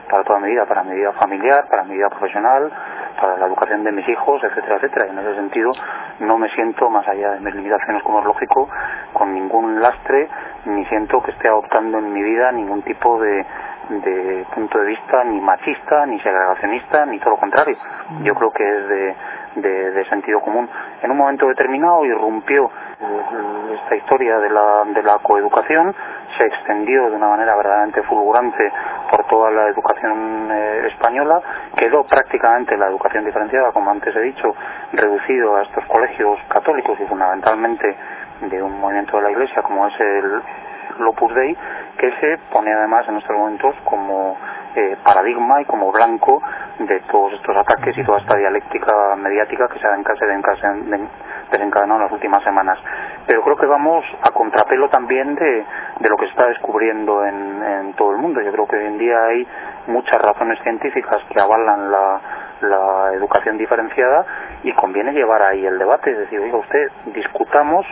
para 0.10 0.24
toda 0.24 0.40
mi 0.40 0.52
vida, 0.52 0.66
para 0.66 0.84
mi 0.84 0.96
vida 0.96 1.12
familiar, 1.14 1.66
para 1.70 1.84
mi 1.84 1.96
vida 1.96 2.10
profesional, 2.10 2.72
para 3.20 3.38
la 3.38 3.48
educación 3.48 3.84
de 3.84 3.92
mis 3.92 4.08
hijos, 4.08 4.44
etcétera, 4.44 4.76
etcétera. 4.78 5.08
Y 5.08 5.10
en 5.10 5.20
ese 5.20 5.36
sentido 5.36 5.72
no 6.20 6.38
me 6.38 6.50
siento, 6.50 6.90
más 6.90 7.08
allá 7.08 7.32
de 7.32 7.40
mis 7.40 7.56
limitaciones 7.56 8.04
como 8.04 8.20
es 8.20 8.26
lógico, 8.26 8.70
con 9.14 9.34
ningún 9.34 9.82
lastre, 9.82 10.30
ni 10.66 10.86
siento 10.86 11.22
que 11.22 11.32
esté 11.32 11.48
adoptando 11.48 12.00
en 12.00 12.14
mi 12.14 12.22
vida 12.22 12.52
ningún 12.52 12.82
tipo 12.84 13.20
de, 13.20 13.46
de 13.90 14.46
punto 14.54 14.80
de 14.80 14.86
vista 14.86 15.24
ni 15.24 15.40
machista, 15.42 16.06
ni 16.06 16.20
segregacionista, 16.20 17.06
ni 17.06 17.20
todo 17.20 17.32
lo 17.32 17.38
contrario. 17.38 17.78
Yo 18.24 18.34
creo 18.36 18.52
que 18.52 18.64
es 18.64 18.88
de, 18.88 19.16
de, 19.92 20.06
sentido 20.06 20.40
común. 20.42 20.70
En 21.02 21.12
un 21.12 21.18
momento 21.18 21.48
determinado 21.48 22.06
irrumpió 22.06 22.70
esta 23.74 23.96
historia 23.96 24.40
de 24.40 24.50
la, 24.50 24.84
de 24.94 25.04
la 25.04 25.20
coeducación, 25.20 25.94
se 26.38 26.46
extendió 26.48 27.10
de 27.10 27.16
una 27.16 27.30
manera 27.30 27.56
verdaderamente 27.56 28.04
fulgurante 28.04 28.72
por 29.12 29.28
toda 29.28 29.52
la 29.52 29.68
educación 29.68 30.50
eh, 30.52 30.88
española, 30.88 31.42
quedó 31.76 32.04
prácticamente 32.06 32.78
la 32.78 32.88
educación 32.88 33.26
diferenciada, 33.26 33.74
como 33.74 33.92
antes 33.92 34.16
he 34.16 34.22
dicho, 34.22 34.56
reducido 34.94 35.58
a 35.58 35.64
estos 35.64 35.86
colegios 35.86 36.40
católicos 36.48 36.98
y 37.00 37.06
fundamentalmente 37.06 37.96
de 38.42 38.64
un 38.64 38.80
movimiento 38.80 39.18
de 39.18 39.24
la 39.24 39.32
Iglesia 39.32 39.62
como 39.62 39.86
es 39.88 39.94
el 40.00 40.42
Opus 41.08 41.34
Dei, 41.36 41.58
que 41.98 42.12
se 42.20 42.38
pone 42.52 42.74
además 42.74 43.08
en 43.10 43.18
estos 43.18 43.36
momentos 43.36 43.76
como 43.84 44.38
eh, 44.76 44.98
paradigma 45.04 45.62
y 45.62 45.66
como 45.66 45.92
blanco 45.92 46.42
de 46.80 47.00
todos 47.12 47.34
estos 47.34 47.56
ataques 47.58 47.98
y 47.98 48.04
toda 48.04 48.20
esta 48.20 48.38
dialéctica 48.38 49.16
mediática 49.18 49.68
que 49.68 49.80
se 49.80 49.88
ha 49.88 49.96
desencadenado 51.52 52.00
en 52.00 52.06
las 52.06 52.14
últimas 52.14 52.44
semanas. 52.44 52.80
Pero 53.28 53.42
creo 53.44 53.56
que 53.56 53.66
vamos 53.66 54.04
a 54.22 54.32
contrapelo 54.32 54.90
también 54.90 55.36
de, 55.36 55.66
de 56.00 56.10
lo 56.10 56.18
que 56.18 56.26
se 56.26 56.32
está 56.32 56.48
descubriendo 56.48 57.26
en, 57.26 57.64
en, 57.64 57.94
todo 57.94 58.12
el 58.12 58.18
mundo. 58.18 58.42
Yo 58.42 58.52
creo 58.52 58.68
que 58.68 58.78
hoy 58.78 58.86
en 58.86 58.98
día 58.98 59.18
hay 59.26 59.48
muchas 59.88 60.22
razones 60.22 60.60
científicas 60.64 61.22
que 61.30 61.40
avalan 61.40 61.92
la, 61.92 62.22
la 62.62 63.14
educación 63.14 63.58
diferenciada 63.58 64.26
y 64.64 64.74
conviene 64.74 65.14
llevar 65.14 65.42
ahí 65.44 65.66
el 65.66 65.78
debate. 65.78 66.12
Es 66.12 66.18
decir, 66.20 66.40
oiga 66.40 66.58
usted, 66.58 66.92
discutamos 67.14 67.86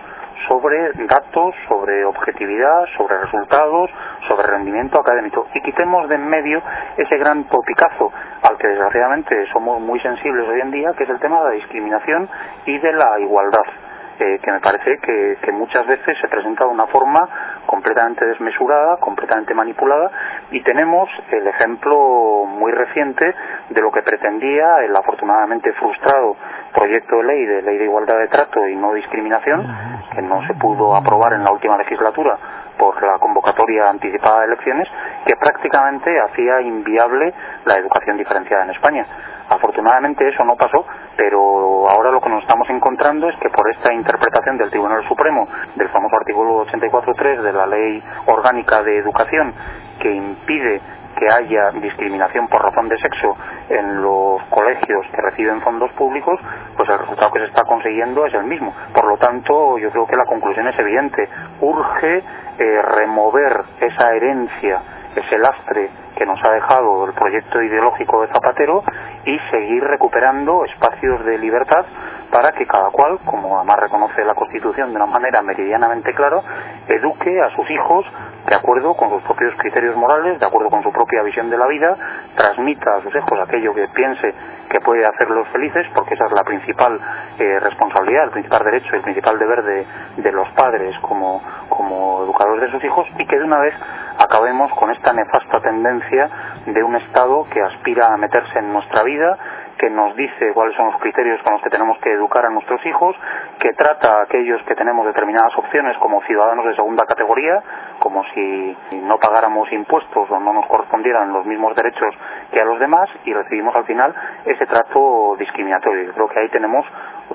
sobre 0.47 0.91
datos, 1.07 1.55
sobre 1.67 2.05
objetividad, 2.05 2.85
sobre 2.97 3.17
resultados, 3.17 3.89
sobre 4.27 4.47
rendimiento 4.47 4.99
académico 4.99 5.47
y 5.53 5.61
quitemos 5.61 6.07
de 6.07 6.19
en 6.19 6.27
medio 6.27 6.61
ese 6.97 7.17
gran 7.17 7.45
topicazo 7.45 8.11
al 8.43 8.57
que 8.57 8.67
desgraciadamente 8.67 9.45
somos 9.53 9.81
muy 9.81 9.99
sensibles 10.01 10.47
hoy 10.47 10.61
en 10.61 10.71
día, 10.71 10.93
que 10.97 11.03
es 11.03 11.09
el 11.09 11.19
tema 11.19 11.39
de 11.39 11.49
la 11.49 11.55
discriminación 11.55 12.29
y 12.65 12.77
de 12.77 12.93
la 12.93 13.19
igualdad. 13.19 13.88
Eh, 14.19 14.37
que 14.43 14.51
me 14.51 14.59
parece 14.59 14.97
que, 14.97 15.37
que, 15.41 15.51
muchas 15.53 15.87
veces 15.87 16.17
se 16.19 16.27
presenta 16.27 16.65
de 16.65 16.71
una 16.71 16.87
forma 16.87 17.21
completamente 17.65 18.25
desmesurada, 18.25 18.97
completamente 18.97 19.53
manipulada, 19.53 20.11
y 20.51 20.61
tenemos 20.61 21.09
el 21.31 21.47
ejemplo 21.47 22.43
muy 22.45 22.73
reciente 22.73 23.33
de 23.69 23.81
lo 23.81 23.89
que 23.93 24.01
pretendía 24.01 24.83
el 24.83 24.93
afortunadamente 24.93 25.71
frustrado 25.71 26.35
proyecto 26.73 27.15
de 27.15 27.23
ley 27.23 27.45
de 27.45 27.61
ley 27.61 27.77
de 27.77 27.85
igualdad 27.85 28.19
de 28.19 28.27
trato 28.27 28.67
y 28.67 28.75
no 28.75 28.93
discriminación, 28.93 29.65
que 30.13 30.21
no 30.21 30.45
se 30.47 30.53
pudo 30.55 30.95
aprobar 30.95 31.33
en 31.33 31.45
la 31.45 31.51
última 31.51 31.77
legislatura 31.77 32.35
por 32.77 33.01
la 33.01 33.19
convocatoria 33.19 33.89
anticipada 33.89 34.41
de 34.41 34.47
elecciones, 34.47 34.87
que 35.25 35.35
prácticamente 35.37 36.11
hacía 36.19 36.61
inviable 36.61 37.33
la 37.65 37.75
educación 37.75 38.17
diferenciada 38.17 38.63
en 38.65 38.71
España. 38.71 39.05
Afortunadamente 39.49 40.27
eso 40.27 40.43
no 40.43 40.55
pasó, 40.55 40.85
pero 41.17 41.89
ahora 41.89 42.11
lo 42.11 42.21
que 42.21 42.29
nos 42.29 42.43
estamos 42.43 42.69
encontrando 42.69 43.27
es 43.29 43.35
que 43.37 43.49
por 43.49 43.69
esta 43.71 43.91
interpretación 43.93 44.57
del 44.57 44.69
Tribunal 44.69 45.07
Supremo 45.07 45.47
del 45.75 45.89
famoso 45.89 46.15
artículo 46.15 46.65
84.3 46.65 47.41
de 47.41 47.53
la 47.53 47.65
Ley 47.65 48.03
Orgánica 48.27 48.83
de 48.83 48.97
Educación, 48.97 49.53
que 49.99 50.11
impide 50.11 50.81
que 51.19 51.27
haya 51.33 51.71
discriminación 51.71 52.47
por 52.47 52.63
razón 52.63 52.87
de 52.87 52.97
sexo 52.97 53.35
en 53.69 54.01
los 54.01 54.41
colegios 54.49 55.05
que 55.13 55.21
reciben 55.21 55.61
fondos 55.61 55.91
públicos, 55.93 56.39
pues 56.77 56.87
el 56.89 56.99
resultado 56.99 57.31
que 57.31 57.39
se 57.39 57.45
está 57.45 57.63
consiguiendo 57.63 58.25
es 58.25 58.33
el 58.33 58.45
mismo. 58.45 58.73
Por 58.93 59.05
lo 59.05 59.17
tanto, 59.17 59.77
yo 59.77 59.91
creo 59.91 60.07
que 60.07 60.15
la 60.15 60.25
conclusión 60.25 60.67
es 60.67 60.79
evidente. 60.79 61.27
Urge 61.59 62.23
eh, 62.59 62.81
remover 62.81 63.63
esa 63.81 64.13
herencia, 64.13 64.81
ese 65.19 65.37
lastre 65.37 65.89
que 66.15 66.25
nos 66.25 66.39
ha 66.43 66.51
dejado 66.51 67.05
el 67.05 67.13
proyecto 67.13 67.61
ideológico 67.61 68.21
de 68.21 68.27
Zapatero 68.27 68.83
y 69.25 69.39
seguir 69.51 69.83
recuperando 69.83 70.65
espacios 70.65 71.23
de 71.25 71.37
libertad 71.37 71.85
para 72.31 72.51
que 72.51 72.65
cada 72.65 72.89
cual, 72.91 73.19
como 73.25 73.57
además 73.57 73.79
reconoce 73.79 74.23
la 74.23 74.35
Constitución 74.35 74.89
de 74.89 74.97
una 74.97 75.05
manera 75.05 75.41
meridianamente 75.41 76.13
clara, 76.13 76.41
eduque 76.87 77.41
a 77.41 77.55
sus 77.55 77.69
hijos 77.71 78.05
de 78.49 78.55
acuerdo 78.55 78.95
con 78.95 79.11
sus 79.11 79.21
propios 79.23 79.53
criterios 79.57 79.95
morales, 79.95 80.39
de 80.39 80.45
acuerdo 80.45 80.71
con 80.71 80.81
su 80.81 80.91
propia 80.91 81.21
visión 81.21 81.51
de 81.51 81.57
la 81.57 81.67
vida, 81.67 81.95
transmita 82.35 82.95
a 82.95 83.01
sus 83.01 83.15
hijos 83.15 83.39
aquello 83.39 83.75
que 83.75 83.87
piense 83.89 84.33
que 84.69 84.79
puede 84.79 85.05
hacerlos 85.05 85.47
felices, 85.49 85.85
porque 85.93 86.15
esa 86.15 86.25
es 86.25 86.31
la 86.31 86.43
principal 86.43 86.99
eh, 87.37 87.59
responsabilidad, 87.59 88.23
el 88.23 88.31
principal 88.31 88.63
derecho 88.65 88.95
el 88.95 89.03
principal 89.03 89.37
deber 89.37 89.63
de, 89.63 89.85
de 90.17 90.31
los 90.31 90.49
padres 90.53 90.97
como, 91.01 91.43
como 91.69 92.23
educadores 92.23 92.61
de 92.61 92.71
sus 92.71 92.83
hijos, 92.83 93.07
y 93.19 93.25
que 93.27 93.37
de 93.37 93.43
una 93.43 93.59
vez 93.59 93.75
acabemos 94.17 94.71
con 94.73 94.89
esta 94.91 95.13
nefasta 95.13 95.61
tendencia 95.61 96.29
de 96.65 96.83
un 96.83 96.95
Estado 96.95 97.45
que 97.51 97.61
aspira 97.61 98.13
a 98.13 98.17
meterse 98.17 98.57
en 98.57 98.73
nuestra 98.73 99.03
vida, 99.03 99.37
que 99.79 99.89
nos 99.89 100.15
dice 100.15 100.51
cuáles 100.53 100.75
son 100.75 100.87
los 100.91 101.01
criterios 101.01 101.41
con 101.41 101.53
los 101.53 101.61
que 101.61 101.69
tenemos 101.69 101.97
que 101.99 102.11
educar 102.11 102.45
a 102.45 102.49
nuestros 102.49 102.85
hijos, 102.85 103.15
que 103.59 103.73
trata 103.73 104.19
a 104.19 104.23
aquellos 104.23 104.61
que 104.63 104.75
tenemos 104.75 105.05
determinadas 105.05 105.57
opciones 105.57 105.97
como 105.99 106.21
ciudadanos 106.23 106.65
de 106.65 106.75
segunda 106.75 107.05
categoría, 107.05 107.63
como 107.99 108.23
si 108.33 108.77
no 108.91 109.17
pagáramos 109.17 109.71
impuestos 109.71 110.29
o 110.29 110.39
no 110.39 110.53
nos 110.53 110.67
correspondieran 110.67 111.31
los 111.31 111.45
mismos 111.45 111.75
derechos 111.75 112.13
que 112.51 112.59
a 112.59 112.65
los 112.65 112.79
demás 112.79 113.09
y 113.23 113.33
recibimos 113.33 113.73
al 113.75 113.85
final 113.85 114.13
ese 114.45 114.65
trato 114.65 115.35
discriminatorio. 115.39 116.13
Creo 116.13 116.27
que 116.27 116.39
ahí 116.39 116.49
tenemos, 116.49 116.85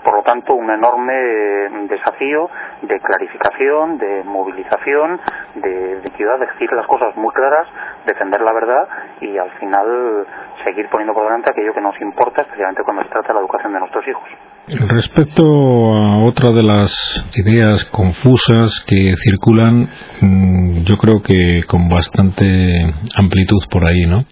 por 0.05 0.17
lo 0.17 0.23
tanto, 0.23 0.55
un 0.55 0.71
enorme 0.71 1.15
desafío 1.89 2.51
de 2.83 3.01
clarificación, 3.01 3.99
de 3.99 4.23
movilización, 4.25 5.21
de, 5.57 6.01
de 6.01 6.15
de 6.15 6.47
decir 6.47 6.71
las 6.77 6.87
cosas 6.87 7.17
muy 7.17 7.33
claras, 7.33 7.67
defender 8.07 8.41
la 8.41 8.53
verdad 8.53 8.89
y 9.21 9.37
al 9.37 9.51
final 9.59 10.27
seguir 10.65 10.89
poniendo 10.91 11.13
por 11.15 11.25
delante 11.25 11.51
aquello 11.51 11.73
que 11.75 11.81
nos 11.81 12.01
importa, 12.01 12.43
especialmente 12.43 12.83
cuando 12.85 13.03
se 13.03 13.09
trata 13.09 13.29
de 13.29 13.35
la 13.35 13.41
educación 13.41 13.73
de 13.73 13.81
nuestros 13.81 14.07
hijos. 14.09 14.25
Respecto 14.67 15.43
a 15.43 16.25
otra 16.25 16.51
de 16.53 16.63
las 16.63 16.93
ideas 17.37 17.85
confusas 17.85 18.85
que 18.87 19.15
circulan, 19.23 19.89
mm, 20.21 20.83
yo 20.85 20.97
creo 20.97 21.23
que 21.23 21.65
con 21.67 21.89
bastante 21.89 22.45
amplitud 23.17 23.63
por 23.71 23.85
ahí, 23.87 24.07
¿no? 24.07 24.25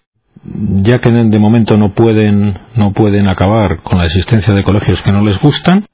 Ya 0.44 0.99
que 1.00 1.11
de 1.11 1.38
momento 1.38 1.76
no 1.76 1.92
pueden, 1.94 2.58
no 2.75 2.92
pueden 2.92 3.28
acabar 3.28 3.82
con 3.82 3.99
la 3.99 4.06
existencia 4.06 4.52
de 4.52 4.64
colegios 4.64 5.00
que 5.02 5.12
no 5.12 5.22
les 5.22 5.38
gustan, 5.40 5.84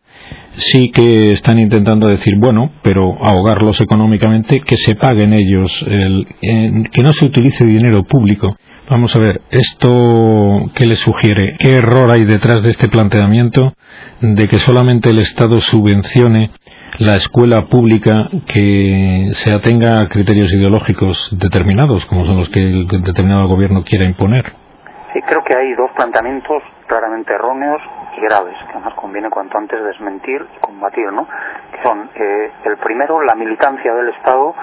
sí 0.56 0.90
que 0.90 1.32
están 1.32 1.58
intentando 1.58 2.08
decir, 2.08 2.34
bueno, 2.38 2.72
pero 2.82 3.16
ahogarlos 3.24 3.80
económicamente, 3.80 4.60
que 4.60 4.76
se 4.76 4.94
paguen 4.94 5.32
ellos, 5.32 5.84
el, 5.86 6.26
que 6.90 7.02
no 7.02 7.12
se 7.12 7.26
utilice 7.26 7.66
dinero 7.66 8.04
público. 8.04 8.56
Vamos 8.90 9.14
a 9.14 9.18
ver, 9.18 9.42
¿esto 9.50 10.70
qué 10.74 10.86
le 10.86 10.96
sugiere? 10.96 11.56
¿Qué 11.58 11.72
error 11.72 12.10
hay 12.10 12.24
detrás 12.24 12.62
de 12.62 12.70
este 12.70 12.88
planteamiento 12.88 13.74
de 14.22 14.48
que 14.48 14.58
solamente 14.58 15.10
el 15.10 15.18
Estado 15.18 15.60
subvencione 15.60 16.50
la 16.98 17.14
escuela 17.14 17.66
pública 17.70 18.26
que 18.52 19.30
se 19.32 19.52
atenga 19.52 20.00
a 20.00 20.08
criterios 20.08 20.52
ideológicos 20.52 21.30
determinados, 21.38 22.04
como 22.06 22.24
son 22.26 22.38
los 22.38 22.48
que 22.48 22.58
el 22.58 22.88
determinado 22.88 23.46
gobierno 23.46 23.84
quiera 23.84 24.04
imponer? 24.04 24.44
Sí, 25.12 25.22
creo 25.22 25.44
que 25.44 25.56
hay 25.56 25.74
dos 25.74 25.92
planteamientos 25.92 26.62
claramente 26.88 27.32
erróneos 27.32 27.80
y 28.16 28.20
graves, 28.20 28.56
que 28.66 28.72
además 28.72 28.94
conviene 28.94 29.30
cuanto 29.30 29.58
antes 29.58 29.82
desmentir 29.82 30.44
y 30.56 30.60
combatir, 30.60 31.12
¿no? 31.12 31.26
Que 31.72 31.82
son, 31.82 32.10
eh, 32.14 32.50
el 32.64 32.76
primero, 32.78 33.22
la 33.22 33.36
militancia 33.36 33.94
del 33.94 34.08
Estado 34.08 34.54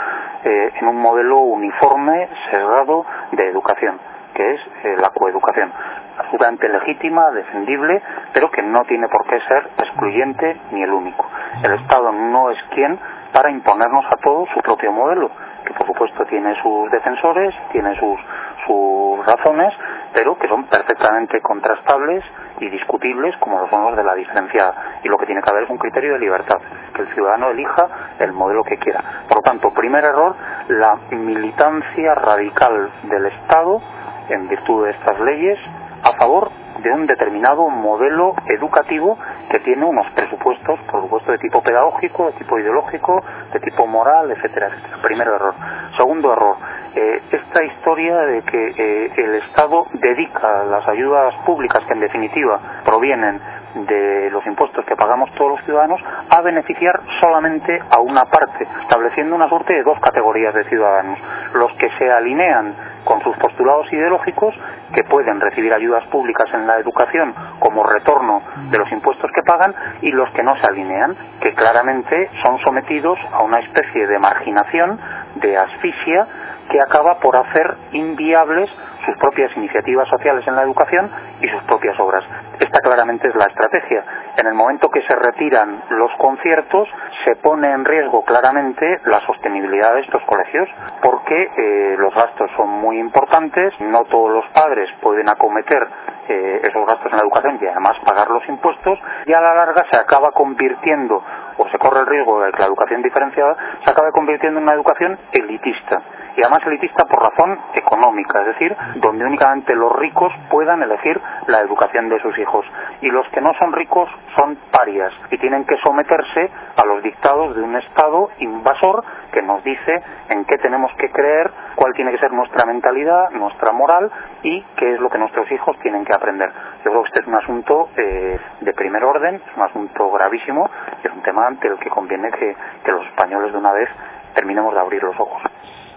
eh, 0.43 0.71
en 0.81 0.87
un 0.87 0.97
modelo 0.97 1.39
uniforme, 1.39 2.27
sesgado 2.51 3.05
de 3.31 3.49
educación, 3.49 3.97
que 4.33 4.55
es 4.55 4.61
eh, 4.83 4.95
la 5.01 5.09
coeducación. 5.09 5.71
Absolutamente 6.17 6.67
legítima, 6.67 7.31
defendible, 7.31 8.01
pero 8.33 8.51
que 8.51 8.61
no 8.61 8.81
tiene 8.87 9.07
por 9.07 9.25
qué 9.25 9.39
ser 9.47 9.69
excluyente 9.77 10.57
ni 10.71 10.83
el 10.83 10.91
único. 10.91 11.25
El 11.65 11.74
Estado 11.79 12.12
no 12.12 12.51
es 12.51 12.60
quien 12.75 13.00
para 13.34 13.50
imponernos 13.50 14.05
a 14.05 14.17
todos 14.17 14.48
su 14.53 14.62
propio 14.62 14.91
modelo, 14.91 15.31
que 15.65 15.74
por 15.74 15.88
supuesto 15.88 16.24
tiene 16.25 16.53
sus 16.62 16.91
defensores, 16.91 17.55
tiene 17.72 18.00
sus, 18.00 18.19
sus 18.67 19.25
razones, 19.25 19.74
pero 20.13 20.38
que 20.38 20.48
son 20.48 20.65
perfectamente 20.65 21.41
contrastables 21.41 22.24
y 22.60 22.69
discutibles 22.69 23.36
como 23.38 23.62
lo 23.62 23.67
son 23.72 23.84
los 23.84 23.95
de 23.95 24.03
la 24.03 24.13
diferenciada. 24.13 25.00
Y 25.01 25.07
lo 25.07 25.17
que 25.17 25.25
tiene 25.25 25.41
que 25.41 25.50
haber 25.50 25.63
es 25.63 25.69
un 25.72 25.79
criterio 25.79 26.13
de 26.13 26.19
libertad, 26.19 26.60
que 26.93 27.01
el 27.01 27.07
ciudadano 27.15 27.50
elija 27.50 27.88
el 28.19 28.31
modelo 28.31 28.63
que 28.63 28.77
quiera. 28.77 29.24
Por 29.27 29.38
lo 29.38 29.41
tanto, 29.41 29.74
primer 29.74 30.03
error, 30.03 30.36
la 30.67 30.98
militancia 31.10 32.13
radical 32.13 32.91
del 33.10 33.25
Estado 33.25 33.81
en 34.29 34.48
virtud 34.48 34.86
de 34.86 34.91
estas 34.91 35.19
leyes 35.19 35.57
a 36.03 36.15
favor 36.15 36.51
de 36.85 36.91
un 36.91 37.07
determinado 37.07 37.67
modelo 37.67 38.35
educativo 38.47 39.17
que 39.49 39.59
tiene 39.61 39.83
unos 39.83 40.05
presupuestos, 40.11 40.79
por 40.81 41.01
supuesto, 41.01 41.31
de 41.31 41.39
tipo 41.39 41.63
pedagógico, 41.63 42.27
de 42.27 42.33
tipo 42.33 42.59
ideológico, 42.59 43.23
de 43.51 43.59
tipo 43.59 43.87
moral, 43.87 44.29
etcétera, 44.29 44.67
etcétera. 44.67 44.97
Primer 45.01 45.27
error. 45.27 45.55
Segundo 45.97 46.31
error, 46.31 46.57
eh, 46.95 47.23
esta 47.31 47.63
historia 47.63 48.17
de 48.19 48.43
que 48.43 48.67
eh, 48.77 49.11
el 49.17 49.35
Estado 49.35 49.87
dedica 49.93 50.63
las 50.65 50.87
ayudas 50.87 51.33
públicas, 51.43 51.83
que 51.87 51.93
en 51.93 52.01
definitiva 52.01 52.59
provienen 52.85 53.41
de 53.75 54.29
los 54.29 54.45
impuestos 54.45 54.85
que 54.85 54.95
pagamos 54.95 55.29
todos 55.33 55.57
los 55.57 55.65
ciudadanos, 55.65 55.99
a 56.29 56.41
beneficiar 56.41 57.01
solamente 57.19 57.79
a 57.89 57.99
una 57.99 58.25
parte, 58.25 58.65
estableciendo 58.81 59.35
una 59.35 59.49
suerte 59.49 59.73
de 59.73 59.83
dos 59.83 59.99
categorías 59.99 60.53
de 60.53 60.63
ciudadanos. 60.65 61.19
Los 61.55 61.73
que 61.73 61.89
se 61.97 62.09
alinean 62.09 62.75
con 63.03 63.21
sus 63.21 63.35
postulados 63.37 63.91
ideológicos, 63.91 64.55
que 64.93 65.03
pueden 65.03 65.39
recibir 65.39 65.73
ayudas 65.73 66.05
públicas 66.07 66.47
en 66.53 66.67
la 66.67 66.77
educación 66.77 67.33
como 67.59 67.83
retorno 67.83 68.41
de 68.69 68.77
los 68.77 68.91
impuestos 68.91 69.31
que 69.33 69.41
pagan, 69.43 69.73
y 70.01 70.11
los 70.11 70.29
que 70.31 70.43
no 70.43 70.55
se 70.57 70.67
alinean, 70.67 71.15
que 71.41 71.53
claramente 71.53 72.29
son 72.43 72.59
sometidos 72.59 73.17
a 73.31 73.43
una 73.43 73.59
especie 73.59 74.07
de 74.07 74.19
marginación, 74.19 74.99
de 75.35 75.57
asfixia, 75.57 76.27
que 76.69 76.81
acaba 76.81 77.19
por 77.19 77.36
hacer 77.36 77.75
inviables 77.91 78.69
sus 79.05 79.17
propias 79.17 79.55
iniciativas 79.55 80.07
sociales 80.10 80.45
en 80.48 80.55
la 80.55 80.63
educación 80.63 81.10
y 81.41 81.48
sus 81.48 81.63
propias 81.63 82.00
obras. 82.00 82.24
Esta 82.60 82.79
claramente 82.79 83.27
es 83.27 83.36
la 83.36 83.45
estrategia. 83.45 84.03
En 84.38 84.48
el 84.48 84.53
momento 84.53 84.89
que 84.89 85.01
se 85.01 85.15
retiran 85.15 85.84
los 85.89 86.12
conciertos, 86.17 86.89
se 87.24 87.36
pone 87.38 87.72
en 87.72 87.86
riesgo 87.86 88.24
claramente 88.24 89.00
la 89.05 89.19
sostenibilidad 89.22 89.93
de 89.93 90.01
estos 90.01 90.24
colegios, 90.24 90.67
porque 91.01 91.50
eh, 91.57 91.95
los 91.98 92.13
gastos 92.13 92.50
son 92.55 92.69
muy 92.69 93.00
importantes, 93.00 93.74
no 93.79 94.03
todos 94.05 94.31
los 94.31 94.45
padres 94.53 94.89
pueden 95.01 95.29
acometer 95.29 95.88
eh, 96.27 96.62
esos 96.63 96.86
gastos 96.88 97.12
en 97.12 97.17
la 97.17 97.24
educación 97.24 97.60
y 97.62 97.67
además 97.67 97.98
pagar 98.05 98.29
los 98.29 98.48
impuestos, 98.50 99.00
y 99.25 99.34
a 99.34 99.41
la 99.41 99.53
larga 99.53 99.86
se 99.89 99.98
acaba 99.98 100.31
convirtiendo, 100.31 101.24
o 101.57 101.67
se 101.69 101.77
corre 101.77 102.01
el 102.01 102.07
riesgo 102.07 102.41
de 102.41 102.51
que 102.51 102.59
la 102.59 102.67
educación 102.67 103.01
diferenciada 103.01 103.55
se 103.83 103.91
acabe 103.91 104.12
convirtiendo 104.12 104.59
en 104.59 104.63
una 104.63 104.74
educación 104.74 105.17
elitista 105.31 106.01
y 106.35 106.41
además 106.41 106.63
elitista 106.65 107.05
por 107.05 107.20
razón 107.20 107.57
económica, 107.74 108.41
es 108.41 108.48
decir, 108.48 108.75
donde 108.96 109.25
únicamente 109.25 109.74
los 109.74 109.96
ricos 109.96 110.33
puedan 110.50 110.83
elegir 110.83 111.20
la 111.48 111.61
educación 111.61 112.09
de 112.09 112.20
sus 112.20 112.37
hijos 112.37 112.65
y 113.01 113.07
los 113.07 113.27
que 113.29 113.41
no 113.41 113.53
son 113.53 113.72
ricos 113.72 114.09
son 114.37 114.57
parias 114.72 115.13
y 115.31 115.37
tienen 115.37 115.65
que 115.65 115.77
someterse 115.77 116.50
a 116.75 116.85
los 116.85 117.01
dictados 117.03 117.55
de 117.55 117.61
un 117.61 117.75
Estado 117.75 118.29
invasor 118.39 119.03
que 119.31 119.41
nos 119.41 119.63
dice 119.63 120.03
en 120.29 120.46
qué 120.46 120.57
tenemos 120.57 120.91
que 120.98 121.09
creer, 121.09 121.51
cuál 121.75 121.94
tiene 121.94 122.11
que 122.11 122.18
ser 122.18 122.31
nuestra 122.31 122.65
mentalidad, 122.65 123.29
nuestra 123.31 123.72
moral 123.72 124.11
y 124.44 124.61
qué 124.77 124.94
es 124.94 125.00
lo 125.00 125.09
que 125.09 125.18
nuestros 125.18 125.50
hijos 125.51 125.77
tienen 125.79 126.03
que 126.05 126.13
aprender. 126.13 126.51
Yo 126.83 126.91
creo 126.91 127.03
que 127.03 127.07
este 127.09 127.20
es 127.22 127.27
un 127.27 127.35
asunto 127.35 127.89
eh, 127.96 128.39
de 128.61 128.74
primer 128.74 129.03
orden, 129.03 129.35
es 129.35 129.57
un 129.57 129.63
asunto 129.63 130.11
gravísimo 130.11 130.70
es 131.03 131.11
un 131.11 131.22
tema 131.22 131.45
ante 131.48 131.68
el 131.68 131.77
que 131.79 131.90
conviene 131.90 132.29
que, 132.31 132.55
que 132.84 132.92
los 132.92 133.05
españoles 133.08 133.51
de 133.51 133.58
una 133.58 133.72
vez 133.74 133.90
terminemos 134.34 134.74
de 134.74 134.79
abrir 134.79 135.01
los 135.01 135.20
ojos. 135.20 135.42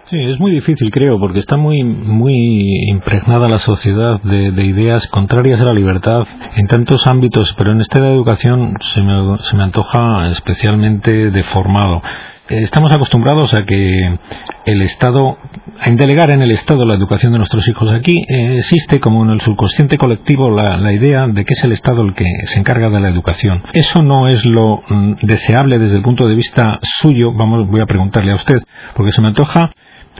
Sí, 0.09 0.17
es 0.19 0.39
muy 0.39 0.49
difícil, 0.49 0.89
creo, 0.89 1.19
porque 1.19 1.37
está 1.37 1.55
muy, 1.55 1.83
muy 1.83 2.89
impregnada 2.89 3.47
la 3.47 3.59
sociedad 3.59 4.19
de, 4.23 4.65
ideas 4.65 5.07
contrarias 5.07 5.61
a 5.61 5.65
la 5.65 5.73
libertad 5.73 6.23
en 6.55 6.65
tantos 6.65 7.05
ámbitos, 7.05 7.53
pero 7.55 7.73
en 7.73 7.81
esta 7.81 7.99
educación 7.99 8.73
se 8.79 9.03
me, 9.03 9.37
se 9.37 9.55
me 9.55 9.61
antoja 9.61 10.29
especialmente 10.29 11.29
deformado. 11.29 12.01
Estamos 12.49 12.91
acostumbrados 12.91 13.53
a 13.53 13.63
que 13.63 14.17
el 14.65 14.81
Estado, 14.81 15.37
a 15.79 15.89
delegar 15.91 16.31
en 16.33 16.41
el 16.41 16.49
Estado 16.49 16.83
la 16.83 16.95
educación 16.95 17.31
de 17.31 17.37
nuestros 17.37 17.67
hijos. 17.69 17.93
Aquí 17.93 18.23
eh, 18.27 18.55
existe 18.57 18.99
como 18.99 19.23
en 19.23 19.29
el 19.29 19.41
subconsciente 19.41 19.99
colectivo 19.99 20.49
la, 20.49 20.77
la, 20.77 20.91
idea 20.91 21.27
de 21.27 21.45
que 21.45 21.53
es 21.53 21.63
el 21.63 21.73
Estado 21.73 22.01
el 22.01 22.15
que 22.15 22.25
se 22.45 22.59
encarga 22.59 22.89
de 22.89 23.01
la 23.01 23.09
educación. 23.09 23.61
Eso 23.73 24.01
no 24.01 24.27
es 24.27 24.47
lo 24.47 24.81
mm, 24.89 25.17
deseable 25.21 25.77
desde 25.77 25.97
el 25.97 26.01
punto 26.01 26.27
de 26.27 26.33
vista 26.33 26.79
suyo. 26.81 27.33
Vamos, 27.33 27.67
voy 27.69 27.81
a 27.81 27.85
preguntarle 27.85 28.31
a 28.31 28.35
usted, 28.35 28.57
porque 28.95 29.11
se 29.11 29.21
me 29.21 29.27
antoja 29.27 29.69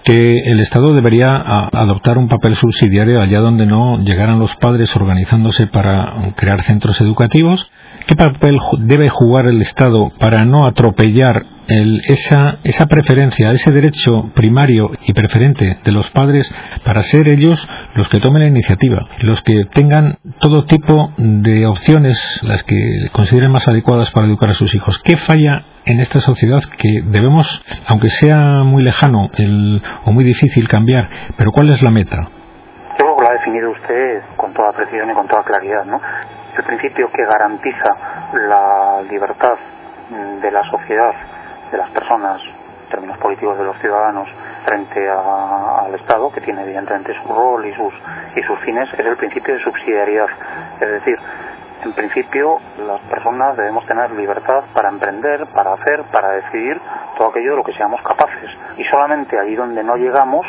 que 0.04 0.38
el 0.38 0.60
Estado 0.60 0.94
debería 0.94 1.36
adoptar 1.36 2.20
un 2.20 2.28
papel 2.28 2.56
subsidiario 2.56 3.22
allá 3.22 3.40
donde 3.40 3.66
no 3.66 4.04
llegaran 4.04 4.38
los 4.38 4.56
padres 4.56 4.96
organizándose 4.96 5.66
para 5.66 6.34
crear 6.36 6.64
centros 6.66 7.02
educativos. 7.02 7.72
¿Qué 8.10 8.16
papel 8.16 8.58
debe 8.80 9.08
jugar 9.08 9.46
el 9.46 9.62
Estado 9.62 10.12
para 10.20 10.44
no 10.44 10.66
atropellar 10.66 11.46
esa, 11.68 12.58
esa 12.64 12.88
preferencia, 12.88 13.50
ese 13.50 13.70
derecho 13.70 14.32
primario 14.34 14.90
y 15.06 15.14
preferente 15.14 15.78
de 15.84 15.92
los 15.92 16.10
padres 16.10 16.52
para 16.84 17.02
ser 17.02 17.28
ellos 17.28 17.70
los 17.94 18.10
que 18.10 18.20
tomen 18.20 18.42
la 18.42 18.48
iniciativa, 18.48 19.06
los 19.22 19.44
que 19.44 19.66
tengan 19.76 20.18
todo 20.40 20.66
tipo 20.66 21.14
de 21.18 21.68
opciones, 21.68 22.40
las 22.42 22.64
que 22.64 23.10
consideren 23.12 23.52
más 23.52 23.68
adecuadas 23.68 24.10
para 24.10 24.26
educar 24.26 24.50
a 24.50 24.54
sus 24.54 24.74
hijos? 24.74 25.00
¿Qué 25.04 25.16
falla 25.16 25.66
en 25.86 26.00
esta 26.00 26.20
sociedad 26.20 26.62
que 26.80 27.04
debemos, 27.12 27.64
aunque 27.86 28.08
sea 28.08 28.64
muy 28.64 28.82
lejano 28.82 29.30
o 30.06 30.12
muy 30.12 30.24
difícil 30.24 30.68
cambiar, 30.68 31.08
pero 31.38 31.52
cuál 31.52 31.70
es 31.70 31.84
la 31.84 31.92
meta? 31.92 32.28
Yo 32.98 33.06
lo 33.06 33.30
ha 33.30 33.34
definido 33.34 33.70
usted 33.70 34.24
precisión 34.80 35.12
y 35.12 35.14
con 35.14 35.28
toda 35.28 35.44
claridad, 35.44 35.86
¿no? 35.86 36.00
El 36.58 36.64
principio 36.64 37.12
que 37.12 37.26
garantiza 37.26 37.96
la 38.34 39.02
libertad 39.10 39.58
de 40.42 40.52
la 40.52 40.64
sociedad, 40.70 41.14
de 41.72 41.78
las 41.78 41.90
personas, 41.92 42.42
en 42.42 42.90
términos 42.90 43.18
políticos 43.18 43.58
de 43.58 43.66
los 43.66 43.78
ciudadanos, 43.80 44.28
frente 44.66 45.10
al 45.10 45.94
Estado, 45.96 46.32
que 46.32 46.42
tiene 46.42 46.64
evidentemente 46.64 47.14
su 47.22 47.28
rol 47.28 47.66
y 47.66 47.74
sus, 47.76 47.94
y 48.36 48.42
sus 48.44 48.60
fines, 48.60 48.90
es 48.94 49.06
el 49.06 49.18
principio 49.18 49.54
de 49.54 49.60
subsidiariedad. 49.62 50.30
Es 50.80 50.90
decir, 50.90 51.18
en 51.84 51.94
principio, 51.94 52.58
las 52.86 53.00
personas 53.02 53.56
debemos 53.56 53.86
tener 53.86 54.12
libertad 54.12 54.64
para 54.74 54.90
emprender, 54.90 55.46
para 55.48 55.74
hacer, 55.74 56.04
para 56.12 56.32
decidir 56.32 56.82
todo 57.18 57.30
aquello 57.30 57.52
de 57.52 57.58
lo 57.58 57.64
que 57.64 57.74
seamos 57.74 58.02
capaces. 58.02 58.50
Y 58.78 58.84
solamente 58.86 59.38
allí 59.40 59.56
donde 59.56 59.84
no 59.84 59.96
llegamos, 59.96 60.46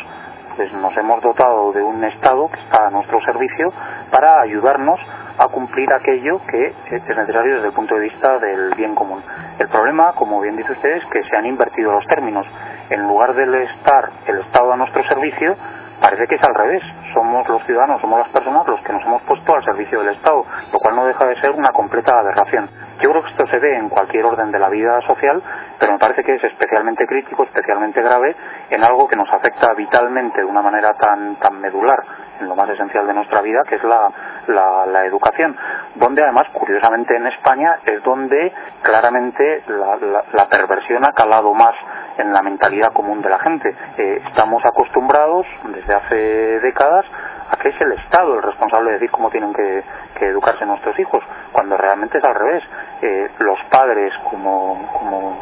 pues 0.55 0.71
nos 0.73 0.95
hemos 0.97 1.21
dotado 1.21 1.71
de 1.71 1.81
un 1.81 2.03
Estado 2.03 2.49
que 2.49 2.59
está 2.59 2.87
a 2.87 2.89
nuestro 2.89 3.19
servicio 3.21 3.71
para 4.11 4.41
ayudarnos 4.41 4.99
a 5.37 5.47
cumplir 5.47 5.87
aquello 5.93 6.41
que 6.47 6.67
es 6.91 7.03
necesario 7.07 7.55
desde 7.55 7.67
el 7.67 7.73
punto 7.73 7.95
de 7.95 8.01
vista 8.01 8.37
del 8.39 8.73
bien 8.75 8.95
común. 8.95 9.23
El 9.59 9.67
problema, 9.69 10.13
como 10.13 10.41
bien 10.41 10.57
dice 10.57 10.71
usted, 10.71 10.97
es 10.97 11.05
que 11.05 11.23
se 11.23 11.37
han 11.37 11.45
invertido 11.45 11.91
los 11.91 12.05
términos. 12.07 12.45
En 12.89 13.07
lugar 13.07 13.33
de 13.33 13.63
estar 13.63 14.09
el 14.27 14.39
Estado 14.39 14.73
a 14.73 14.77
nuestro 14.77 15.03
servicio, 15.07 15.55
Parece 16.01 16.25
que 16.25 16.33
es 16.33 16.41
al 16.41 16.55
revés. 16.55 16.81
Somos 17.13 17.47
los 17.47 17.63
ciudadanos, 17.65 18.01
somos 18.01 18.17
las 18.17 18.29
personas 18.29 18.65
los 18.65 18.81
que 18.81 18.91
nos 18.91 19.03
hemos 19.05 19.21
puesto 19.21 19.53
al 19.53 19.63
servicio 19.63 19.99
del 19.99 20.15
Estado, 20.15 20.43
lo 20.73 20.79
cual 20.79 20.95
no 20.95 21.05
deja 21.05 21.27
de 21.27 21.39
ser 21.39 21.51
una 21.51 21.71
completa 21.71 22.17
aberración. 22.17 22.67
Yo 23.01 23.09
creo 23.09 23.23
que 23.23 23.31
esto 23.31 23.47
se 23.47 23.57
ve 23.57 23.77
en 23.77 23.89
cualquier 23.89 24.25
orden 24.25 24.51
de 24.51 24.59
la 24.59 24.69
vida 24.69 25.01
social, 25.01 25.41
pero 25.79 25.93
me 25.93 25.99
parece 25.99 26.23
que 26.23 26.35
es 26.35 26.43
especialmente 26.43 27.07
crítico, 27.07 27.43
especialmente 27.43 27.99
grave 28.01 28.35
en 28.69 28.83
algo 28.83 29.07
que 29.07 29.15
nos 29.15 29.27
afecta 29.33 29.73
vitalmente 29.73 30.39
de 30.41 30.45
una 30.45 30.61
manera 30.61 30.93
tan, 30.93 31.35
tan 31.37 31.59
medular 31.59 32.03
en 32.39 32.47
lo 32.47 32.55
más 32.55 32.69
esencial 32.69 33.07
de 33.07 33.13
nuestra 33.13 33.41
vida, 33.41 33.63
que 33.67 33.75
es 33.75 33.83
la, 33.83 34.11
la, 34.47 35.05
educación, 35.05 35.55
donde 35.95 36.21
además, 36.21 36.47
curiosamente 36.53 37.15
en 37.15 37.27
España, 37.27 37.79
es 37.85 38.03
donde 38.03 38.53
claramente 38.81 39.63
la, 39.67 40.23
la, 40.31 40.45
perversión 40.47 41.03
ha 41.03 41.13
calado 41.13 41.53
más 41.53 41.73
en 42.17 42.33
la 42.33 42.41
mentalidad 42.41 42.93
común 42.93 43.21
de 43.21 43.29
la 43.29 43.39
gente. 43.39 43.75
Eh, 43.97 44.21
estamos 44.27 44.63
acostumbrados 44.65 45.45
desde 45.73 45.93
hace 45.93 46.59
décadas 46.59 47.05
a 47.49 47.57
que 47.57 47.69
es 47.69 47.81
el 47.81 47.91
Estado 47.93 48.35
el 48.35 48.43
responsable 48.43 48.89
de 48.89 48.93
decir 48.93 49.11
cómo 49.11 49.29
tienen 49.29 49.53
que, 49.53 49.83
educarse 50.21 50.63
nuestros 50.67 50.97
hijos, 50.99 51.23
cuando 51.51 51.75
realmente 51.77 52.19
es 52.19 52.23
al 52.23 52.35
revés. 52.35 52.63
Eh, 53.01 53.31
los 53.39 53.57
padres, 53.71 54.13
como, 54.29 54.87
como 54.93 55.39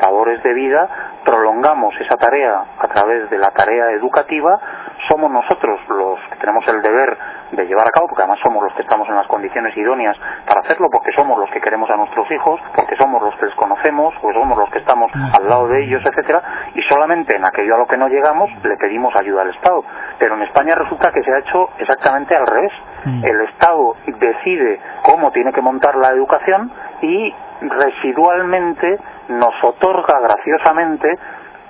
dadores 0.00 0.42
de 0.42 0.54
vida, 0.54 0.88
prolongamos 1.24 1.94
esa 2.00 2.16
tarea 2.16 2.64
a 2.78 2.88
través 2.88 3.28
de 3.30 3.38
la 3.38 3.50
tarea 3.50 3.90
educativa, 3.90 4.58
somos 5.08 5.30
nosotros 5.30 5.80
los 5.88 6.18
que 6.30 6.36
tenemos 6.36 6.66
el 6.68 6.82
deber 6.82 7.16
de 7.52 7.66
llevar 7.66 7.88
a 7.88 7.92
cabo, 7.92 8.08
porque 8.08 8.22
además 8.22 8.40
somos 8.42 8.62
los 8.62 8.72
que 8.74 8.82
estamos 8.82 9.08
en 9.08 9.16
las 9.16 9.26
condiciones 9.26 9.76
idóneas 9.76 10.16
para 10.46 10.60
hacerlo, 10.60 10.88
porque 10.90 11.12
somos 11.12 11.38
los 11.38 11.50
que 11.50 11.60
queremos 11.60 11.88
a 11.90 11.96
nuestros 11.96 12.30
hijos, 12.30 12.60
porque 12.74 12.96
somos 12.96 13.22
los 13.22 13.34
que 13.36 13.46
les 13.46 13.54
conocemos, 13.54 14.14
pues 14.20 14.34
somos 14.34 14.58
los 14.58 14.70
que 14.70 14.78
estamos 14.78 15.10
al 15.14 15.48
lado 15.48 15.68
de 15.68 15.84
ellos, 15.84 16.02
etcétera, 16.04 16.42
y 16.74 16.82
solamente 16.82 17.36
en 17.36 17.44
aquello 17.44 17.74
a 17.74 17.78
lo 17.78 17.86
que 17.86 17.96
no 17.96 18.08
llegamos 18.08 18.50
le 18.62 18.76
pedimos 18.76 19.14
ayuda 19.16 19.42
al 19.42 19.50
Estado. 19.50 19.84
Pero 20.18 20.34
en 20.34 20.42
España 20.42 20.74
resulta 20.74 21.10
que 21.12 21.22
se 21.22 21.32
ha 21.32 21.38
hecho 21.38 21.70
exactamente 21.78 22.36
al 22.36 22.46
revés. 22.46 22.72
El 23.22 23.40
Estado 23.42 23.94
decide 24.06 24.80
cómo 25.02 25.30
tiene 25.30 25.52
que 25.52 25.60
montar 25.60 25.96
la 25.96 26.10
educación 26.10 26.70
y 27.00 27.34
residualmente 27.60 28.98
nos 29.28 29.54
otorga 29.62 30.20
graciosamente 30.20 31.08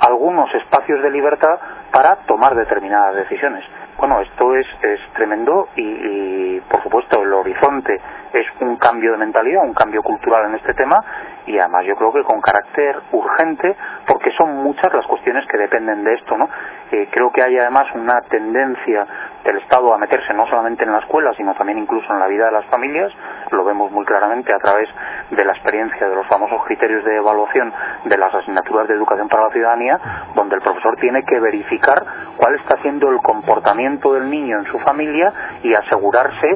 algunos 0.06 0.52
espacios 0.54 1.02
de 1.02 1.10
libertad 1.10 1.58
para 1.90 2.16
tomar 2.26 2.54
determinadas 2.54 3.14
decisiones. 3.14 3.64
Bueno, 3.98 4.20
esto 4.20 4.54
es, 4.54 4.66
es 4.82 5.00
tremendo 5.14 5.70
y, 5.74 6.60
por 6.60 6.82
supuesto, 6.84 7.20
el 7.20 7.32
horizonte 7.32 8.00
es 8.32 8.46
un 8.60 8.76
cambio 8.76 9.12
de 9.12 9.18
mentalidad, 9.18 9.64
un 9.64 9.74
cambio 9.74 10.02
cultural 10.04 10.46
en 10.46 10.54
este 10.54 10.72
tema 10.74 11.02
y 11.46 11.58
además 11.58 11.84
yo 11.84 11.96
creo 11.96 12.12
que 12.12 12.22
con 12.22 12.40
carácter 12.40 12.96
urgente 13.10 13.74
porque 14.06 14.30
son 14.36 14.54
muchas 14.62 14.92
las 14.92 15.04
cuestiones 15.06 15.44
que 15.48 15.58
dependen 15.58 16.04
de 16.04 16.14
esto, 16.14 16.36
¿no? 16.36 16.48
Eh, 16.92 17.08
creo 17.10 17.32
que 17.32 17.42
hay 17.42 17.58
además 17.58 17.88
una 17.94 18.20
tendencia 18.28 19.04
del 19.42 19.56
Estado 19.58 19.92
a 19.92 19.98
meterse 19.98 20.32
no 20.32 20.46
solamente 20.46 20.84
en 20.84 20.92
la 20.92 20.98
escuela, 20.98 21.32
sino 21.36 21.54
también 21.54 21.78
incluso 21.78 22.12
en 22.12 22.20
la 22.20 22.28
vida 22.28 22.46
de 22.46 22.52
las 22.52 22.66
familias. 22.66 23.12
Lo 23.50 23.64
vemos 23.64 23.90
muy 23.90 24.04
claramente 24.04 24.52
a 24.54 24.58
través 24.58 24.88
de 25.30 25.44
la 25.44 25.52
experiencia 25.52 26.08
de 26.08 26.14
los 26.14 26.26
famosos 26.26 26.64
criterios 26.64 27.04
de 27.04 27.16
evaluación 27.16 27.72
de 28.04 28.16
las 28.16 28.34
asignaturas 28.34 28.88
de 28.88 28.94
educación 28.94 29.28
para 29.28 29.44
la 29.44 29.50
ciudadanía, 29.50 29.98
donde 30.34 30.56
el 30.56 30.62
profesor 30.62 30.96
tiene 30.96 31.22
que 31.24 31.38
verificar 31.40 32.04
cuál 32.36 32.54
está 32.56 32.80
siendo 32.82 33.10
el 33.10 33.18
comportamiento 33.18 34.14
del 34.14 34.30
niño 34.30 34.58
en 34.58 34.66
su 34.66 34.78
familia 34.80 35.32
y 35.62 35.74
asegurarse 35.74 36.48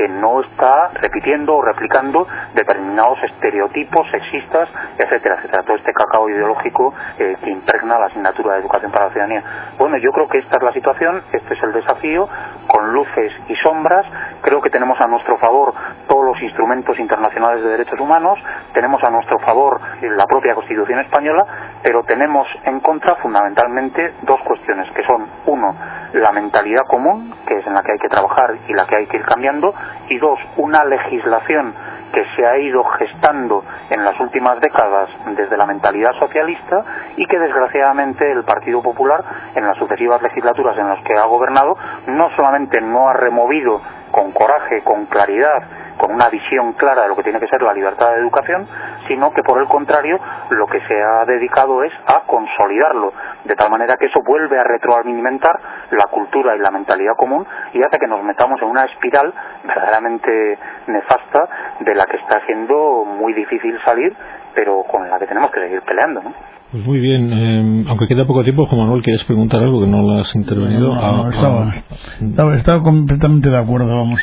que 0.00 0.08
no 0.08 0.40
está 0.40 0.88
repitiendo 0.94 1.56
o 1.56 1.60
replicando 1.60 2.26
determinados 2.54 3.22
estereotipos 3.22 4.10
sexistas, 4.10 4.66
etcétera, 4.96 5.34
etcétera. 5.34 5.62
Todo 5.62 5.76
este 5.76 5.92
cacao 5.92 6.26
ideológico 6.30 6.94
eh, 7.18 7.36
que 7.44 7.50
impregna 7.50 7.98
la 7.98 8.06
asignatura 8.06 8.54
de 8.54 8.60
educación 8.60 8.90
para 8.90 9.06
la 9.06 9.12
ciudadanía. 9.12 9.44
Bueno, 9.76 9.98
yo 9.98 10.10
creo 10.12 10.26
que 10.26 10.38
esta 10.38 10.56
es 10.56 10.62
la 10.62 10.72
situación, 10.72 11.22
este 11.30 11.52
es 11.52 11.62
el 11.62 11.74
desafío, 11.74 12.26
con 12.66 12.94
luces 12.94 13.30
y 13.48 13.54
sombras. 13.56 14.06
Creo 14.40 14.62
que 14.62 14.70
tenemos 14.70 14.98
a 15.02 15.06
nuestro 15.06 15.36
favor 15.36 15.74
todos 16.08 16.24
los 16.24 16.42
instrumentos 16.42 16.98
internacionales 16.98 17.62
de 17.62 17.68
derechos 17.68 18.00
humanos, 18.00 18.38
tenemos 18.72 19.02
a 19.06 19.10
nuestro 19.10 19.38
favor 19.40 19.82
la 20.00 20.24
propia 20.24 20.54
Constitución 20.54 21.00
española, 21.00 21.44
pero 21.82 22.02
tenemos 22.04 22.48
en 22.64 22.80
contra 22.80 23.16
fundamentalmente 23.16 24.14
dos 24.22 24.40
cuestiones, 24.46 24.90
que 24.92 25.02
son, 25.04 25.26
uno, 25.44 25.76
la 26.12 26.32
mentalidad 26.32 26.86
común, 26.88 27.34
que 27.46 27.58
es 27.58 27.66
en 27.66 27.74
la 27.74 27.82
que 27.82 27.92
hay 27.92 27.98
que 27.98 28.08
trabajar 28.08 28.56
y 28.68 28.72
la 28.74 28.86
que 28.86 28.96
hay 28.96 29.06
que 29.06 29.16
ir 29.16 29.24
cambiando, 29.24 29.72
y 30.08 30.18
dos, 30.18 30.38
una 30.56 30.84
legislación 30.84 31.74
que 32.12 32.24
se 32.36 32.46
ha 32.46 32.58
ido 32.58 32.82
gestando 32.84 33.64
en 33.90 34.04
las 34.04 34.18
últimas 34.20 34.60
décadas 34.60 35.08
desde 35.36 35.56
la 35.56 35.66
mentalidad 35.66 36.12
socialista 36.18 36.82
y 37.16 37.26
que 37.26 37.38
desgraciadamente 37.38 38.30
el 38.30 38.44
Partido 38.44 38.82
Popular 38.82 39.24
en 39.54 39.64
las 39.64 39.76
sucesivas 39.76 40.20
legislaturas 40.22 40.76
en 40.78 40.88
las 40.88 41.02
que 41.04 41.14
ha 41.14 41.24
gobernado 41.26 41.76
no 42.06 42.30
solamente 42.36 42.80
no 42.80 43.08
ha 43.08 43.12
removido 43.12 43.80
con 44.10 44.32
coraje, 44.32 44.82
con 44.82 45.06
claridad 45.06 45.62
con 46.00 46.14
una 46.14 46.30
visión 46.30 46.72
clara 46.72 47.02
de 47.02 47.08
lo 47.08 47.16
que 47.16 47.22
tiene 47.22 47.38
que 47.38 47.46
ser 47.46 47.60
la 47.60 47.74
libertad 47.74 48.12
de 48.12 48.20
educación, 48.20 48.66
sino 49.10 49.32
que 49.32 49.42
por 49.42 49.60
el 49.60 49.66
contrario 49.66 50.16
lo 50.50 50.66
que 50.68 50.78
se 50.86 50.94
ha 51.02 51.24
dedicado 51.24 51.82
es 51.82 51.92
a 52.06 52.22
consolidarlo, 52.26 53.12
de 53.44 53.56
tal 53.56 53.68
manera 53.68 53.96
que 53.96 54.06
eso 54.06 54.20
vuelve 54.24 54.56
a 54.56 54.62
retroalimentar 54.62 55.58
la 55.90 56.06
cultura 56.12 56.54
y 56.54 56.60
la 56.60 56.70
mentalidad 56.70 57.14
común 57.16 57.44
y 57.74 57.78
hace 57.80 57.98
que 57.98 58.06
nos 58.06 58.22
metamos 58.22 58.62
en 58.62 58.68
una 58.68 58.84
espiral 58.84 59.34
verdaderamente 59.64 60.58
nefasta 60.86 61.48
de 61.80 61.94
la 61.96 62.06
que 62.06 62.18
está 62.18 62.40
siendo 62.46 63.04
muy 63.04 63.32
difícil 63.32 63.76
salir, 63.84 64.14
pero 64.54 64.84
con 64.84 65.10
la 65.10 65.18
que 65.18 65.26
tenemos 65.26 65.50
que 65.50 65.60
seguir 65.60 65.82
peleando. 65.82 66.22
¿no? 66.22 66.32
Pues 66.70 66.86
muy 66.86 67.00
bien, 67.00 67.32
eh, 67.32 67.84
aunque 67.88 68.06
queda 68.06 68.24
poco 68.26 68.44
tiempo, 68.44 68.66
Juan 68.66 68.82
Manuel, 68.82 69.02
¿quieres 69.02 69.24
preguntar 69.24 69.60
algo 69.60 69.80
que 69.80 69.88
no 69.88 70.02
lo 70.02 70.20
has 70.20 70.32
intervenido? 70.36 70.94
No, 70.94 71.30
estaba, 71.30 72.54
estaba 72.54 72.82
completamente 72.84 73.50
de 73.50 73.58
acuerdo, 73.58 73.88
vamos. 73.88 74.20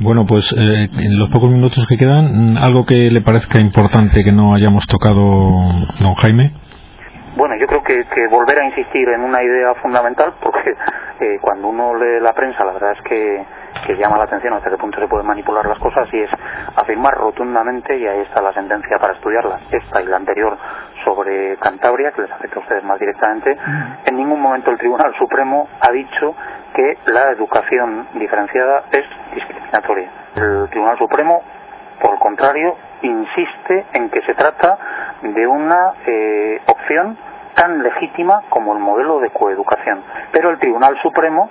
Bueno, 0.00 0.26
pues 0.26 0.54
eh, 0.56 0.88
en 0.96 1.18
los 1.18 1.28
pocos 1.30 1.50
minutos 1.50 1.84
que 1.88 1.96
quedan, 1.96 2.56
algo 2.56 2.86
que 2.86 3.10
le 3.10 3.20
parezca 3.20 3.58
importante 3.58 4.22
que 4.22 4.30
no 4.30 4.54
hayamos 4.54 4.86
tocado, 4.86 5.18
don 5.98 6.14
Jaime. 6.22 6.52
Bueno, 7.36 7.56
yo 7.56 7.66
creo 7.66 7.82
que, 7.82 8.28
volver 8.28 8.60
a 8.60 8.66
insistir 8.66 9.08
en 9.08 9.22
una 9.22 9.42
idea 9.42 9.74
fundamental, 9.82 10.34
porque 10.40 10.70
eh, 11.20 11.38
cuando 11.40 11.68
uno 11.68 11.96
lee 11.96 12.20
la 12.20 12.32
prensa, 12.32 12.64
la 12.64 12.72
verdad 12.72 12.92
es 12.92 13.02
que, 13.02 13.44
que, 13.86 13.96
llama 13.96 14.18
la 14.18 14.24
atención 14.24 14.54
hasta 14.54 14.70
qué 14.70 14.76
punto 14.76 15.00
se 15.00 15.08
pueden 15.08 15.26
manipular 15.26 15.66
las 15.66 15.78
cosas, 15.78 16.08
y 16.12 16.20
es 16.20 16.30
afirmar 16.76 17.14
rotundamente, 17.14 17.98
y 17.98 18.06
ahí 18.06 18.20
está 18.20 18.40
la 18.40 18.52
sentencia 18.52 18.98
para 19.00 19.14
estudiarla, 19.14 19.58
esta 19.70 20.00
y 20.00 20.06
la 20.06 20.16
anterior 20.16 20.56
sobre 21.04 21.56
Cantabria, 21.56 22.12
que 22.12 22.22
les 22.22 22.30
afecta 22.30 22.60
a 22.60 22.62
ustedes 22.62 22.84
más 22.84 23.00
directamente, 23.00 23.56
en 24.04 24.16
ningún 24.16 24.40
momento 24.40 24.70
el 24.70 24.78
Tribunal 24.78 25.12
Supremo 25.18 25.68
ha 25.80 25.90
dicho 25.90 26.34
que 26.74 26.98
la 27.06 27.30
educación 27.30 28.08
diferenciada 28.14 28.84
es 28.92 29.04
discriminatoria. 29.34 30.10
El 30.36 30.68
Tribunal 30.70 30.98
Supremo, 30.98 31.42
por 32.00 32.12
el 32.14 32.18
contrario, 32.18 32.76
insiste 33.02 33.86
en 33.92 34.10
que 34.10 34.22
se 34.22 34.34
trata 34.34 34.78
de 35.22 35.46
una 35.46 35.92
eh, 36.06 36.60
opción 36.66 37.16
tan 37.54 37.82
legítima 37.82 38.42
como 38.48 38.72
el 38.72 38.78
modelo 38.78 39.18
de 39.20 39.30
coeducación. 39.30 40.02
Pero 40.32 40.50
el 40.50 40.58
Tribunal 40.58 40.96
Supremo 41.02 41.50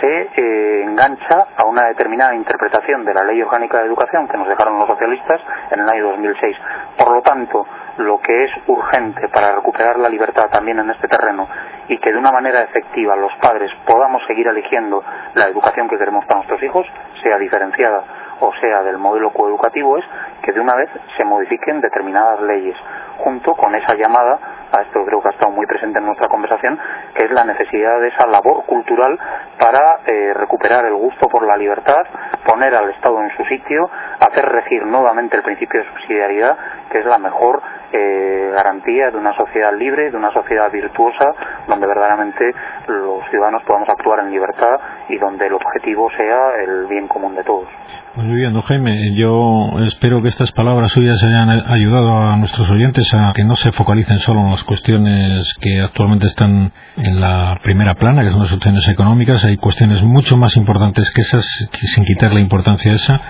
se 0.00 0.30
eh, 0.36 0.82
engancha 0.82 1.46
a 1.56 1.64
una 1.64 1.86
determinada 1.88 2.34
interpretación 2.34 3.04
de 3.04 3.14
la 3.14 3.24
Ley 3.24 3.40
Orgánica 3.40 3.78
de 3.78 3.86
Educación 3.86 4.26
que 4.28 4.36
nos 4.36 4.48
dejaron 4.48 4.78
los 4.78 4.88
socialistas 4.88 5.40
en 5.70 5.80
el 5.80 5.88
año 5.88 6.08
2006. 6.08 6.56
Por 6.96 7.10
lo 7.10 7.22
tanto, 7.22 7.66
lo 7.98 8.20
que 8.20 8.44
es 8.44 8.50
urgente 8.66 9.28
para 9.28 9.54
recuperar 9.54 9.98
la 9.98 10.08
libertad 10.08 10.48
también 10.50 10.78
en 10.78 10.90
este 10.90 11.08
terreno 11.08 11.46
y 11.88 11.98
que 11.98 12.12
de 12.12 12.18
una 12.18 12.32
manera 12.32 12.62
efectiva 12.62 13.16
los 13.16 13.32
padres 13.40 13.70
podamos 13.86 14.22
seguir 14.26 14.48
eligiendo 14.48 15.02
la 15.34 15.46
educación 15.46 15.88
que 15.88 15.98
queremos 15.98 16.24
para 16.24 16.38
nuestros 16.38 16.62
hijos, 16.62 16.86
sea 17.22 17.38
diferenciada 17.38 18.04
o 18.40 18.52
sea 18.60 18.82
del 18.82 18.98
modelo 18.98 19.30
coeducativo, 19.30 19.98
es 19.98 20.04
que 20.42 20.52
de 20.52 20.60
una 20.60 20.74
vez 20.74 20.90
se 21.16 21.24
modifiquen 21.24 21.80
determinadas 21.80 22.40
leyes, 22.42 22.76
junto 23.18 23.52
con 23.52 23.74
esa 23.74 23.94
llamada, 23.94 24.38
a 24.72 24.82
esto 24.82 25.04
creo 25.04 25.22
que 25.22 25.28
ha 25.28 25.32
estado 25.32 25.52
muy 25.52 25.66
presente 25.66 25.98
en 25.98 26.06
nuestra 26.06 26.28
conversación, 26.28 26.78
que 27.14 27.26
es 27.26 27.30
la 27.30 27.44
necesidad 27.44 28.00
de 28.00 28.08
esa 28.08 28.26
labor 28.26 28.64
cultural 28.66 29.18
para 29.58 30.00
eh, 30.06 30.32
recuperar 30.34 30.84
el 30.84 30.94
gusto 30.94 31.28
por 31.28 31.46
la 31.46 31.56
libertad, 31.56 32.02
poner 32.44 32.74
al 32.74 32.90
Estado 32.90 33.20
en 33.22 33.30
su 33.36 33.44
sitio, 33.44 33.88
hacer 34.20 34.44
regir 34.44 34.84
nuevamente 34.84 35.36
el 35.36 35.42
principio 35.42 35.80
de 35.80 35.88
subsidiariedad, 35.88 36.56
que 36.94 37.00
es 37.00 37.06
la 37.06 37.18
mejor 37.18 37.60
eh, 37.92 38.52
garantía 38.54 39.10
de 39.10 39.18
una 39.18 39.34
sociedad 39.34 39.76
libre, 39.76 40.12
de 40.12 40.16
una 40.16 40.32
sociedad 40.32 40.70
virtuosa, 40.70 41.26
donde 41.66 41.88
verdaderamente 41.88 42.44
los 42.86 43.28
ciudadanos 43.30 43.64
podamos 43.66 43.88
actuar 43.88 44.20
en 44.20 44.30
libertad 44.30 44.78
y 45.08 45.18
donde 45.18 45.48
el 45.48 45.54
objetivo 45.54 46.08
sea 46.16 46.62
el 46.62 46.86
bien 46.86 47.08
común 47.08 47.34
de 47.34 47.42
todos. 47.42 47.66
Pues 48.14 48.28
muy 48.28 48.36
bien, 48.36 48.52
don 48.52 48.62
Jaime, 48.62 49.12
yo 49.16 49.72
espero 49.84 50.22
que 50.22 50.28
estas 50.28 50.52
palabras 50.52 50.92
suyas 50.92 51.20
hayan 51.24 51.50
ayudado 51.50 52.16
a 52.16 52.36
nuestros 52.36 52.70
oyentes 52.70 53.12
a 53.12 53.32
que 53.34 53.42
no 53.42 53.56
se 53.56 53.72
focalicen 53.72 54.20
solo 54.20 54.42
en 54.42 54.50
las 54.50 54.62
cuestiones 54.62 55.52
que 55.60 55.80
actualmente 55.80 56.26
están 56.26 56.70
en 56.96 57.20
la 57.20 57.58
primera 57.64 57.94
plana, 57.94 58.22
que 58.22 58.30
son 58.30 58.38
las 58.38 58.50
cuestiones 58.50 58.86
económicas. 58.88 59.44
Hay 59.44 59.56
cuestiones 59.56 60.00
mucho 60.04 60.36
más 60.36 60.56
importantes 60.56 61.12
que 61.12 61.22
esas, 61.22 61.44
sin 61.92 62.04
quitar 62.04 62.32
la 62.32 62.38
importancia 62.38 62.92
esa 62.92 63.20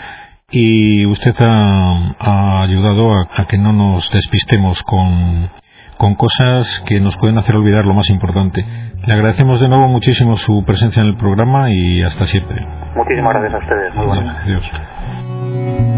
y 0.50 1.06
usted 1.06 1.34
ha, 1.38 2.62
ayudado 2.62 3.12
a, 3.14 3.46
que 3.46 3.58
no 3.58 3.72
nos 3.72 4.10
despistemos 4.10 4.82
con, 4.82 5.50
con 5.98 6.14
cosas 6.14 6.82
que 6.86 7.00
nos 7.00 7.16
pueden 7.16 7.38
hacer 7.38 7.56
olvidar 7.56 7.84
lo 7.84 7.94
más 7.94 8.10
importante. 8.10 8.64
Le 9.06 9.12
agradecemos 9.12 9.60
de 9.60 9.68
nuevo 9.68 9.88
muchísimo 9.88 10.36
su 10.36 10.64
presencia 10.64 11.02
en 11.02 11.08
el 11.08 11.16
programa 11.16 11.70
y 11.70 12.02
hasta 12.02 12.24
siempre. 12.24 12.66
Muchísimas 12.94 13.34
gracias 13.34 13.54
a 13.54 13.58
ustedes. 13.58 13.94
Muy 13.94 14.06
buenas. 14.06 14.44
Adiós. 14.44 15.93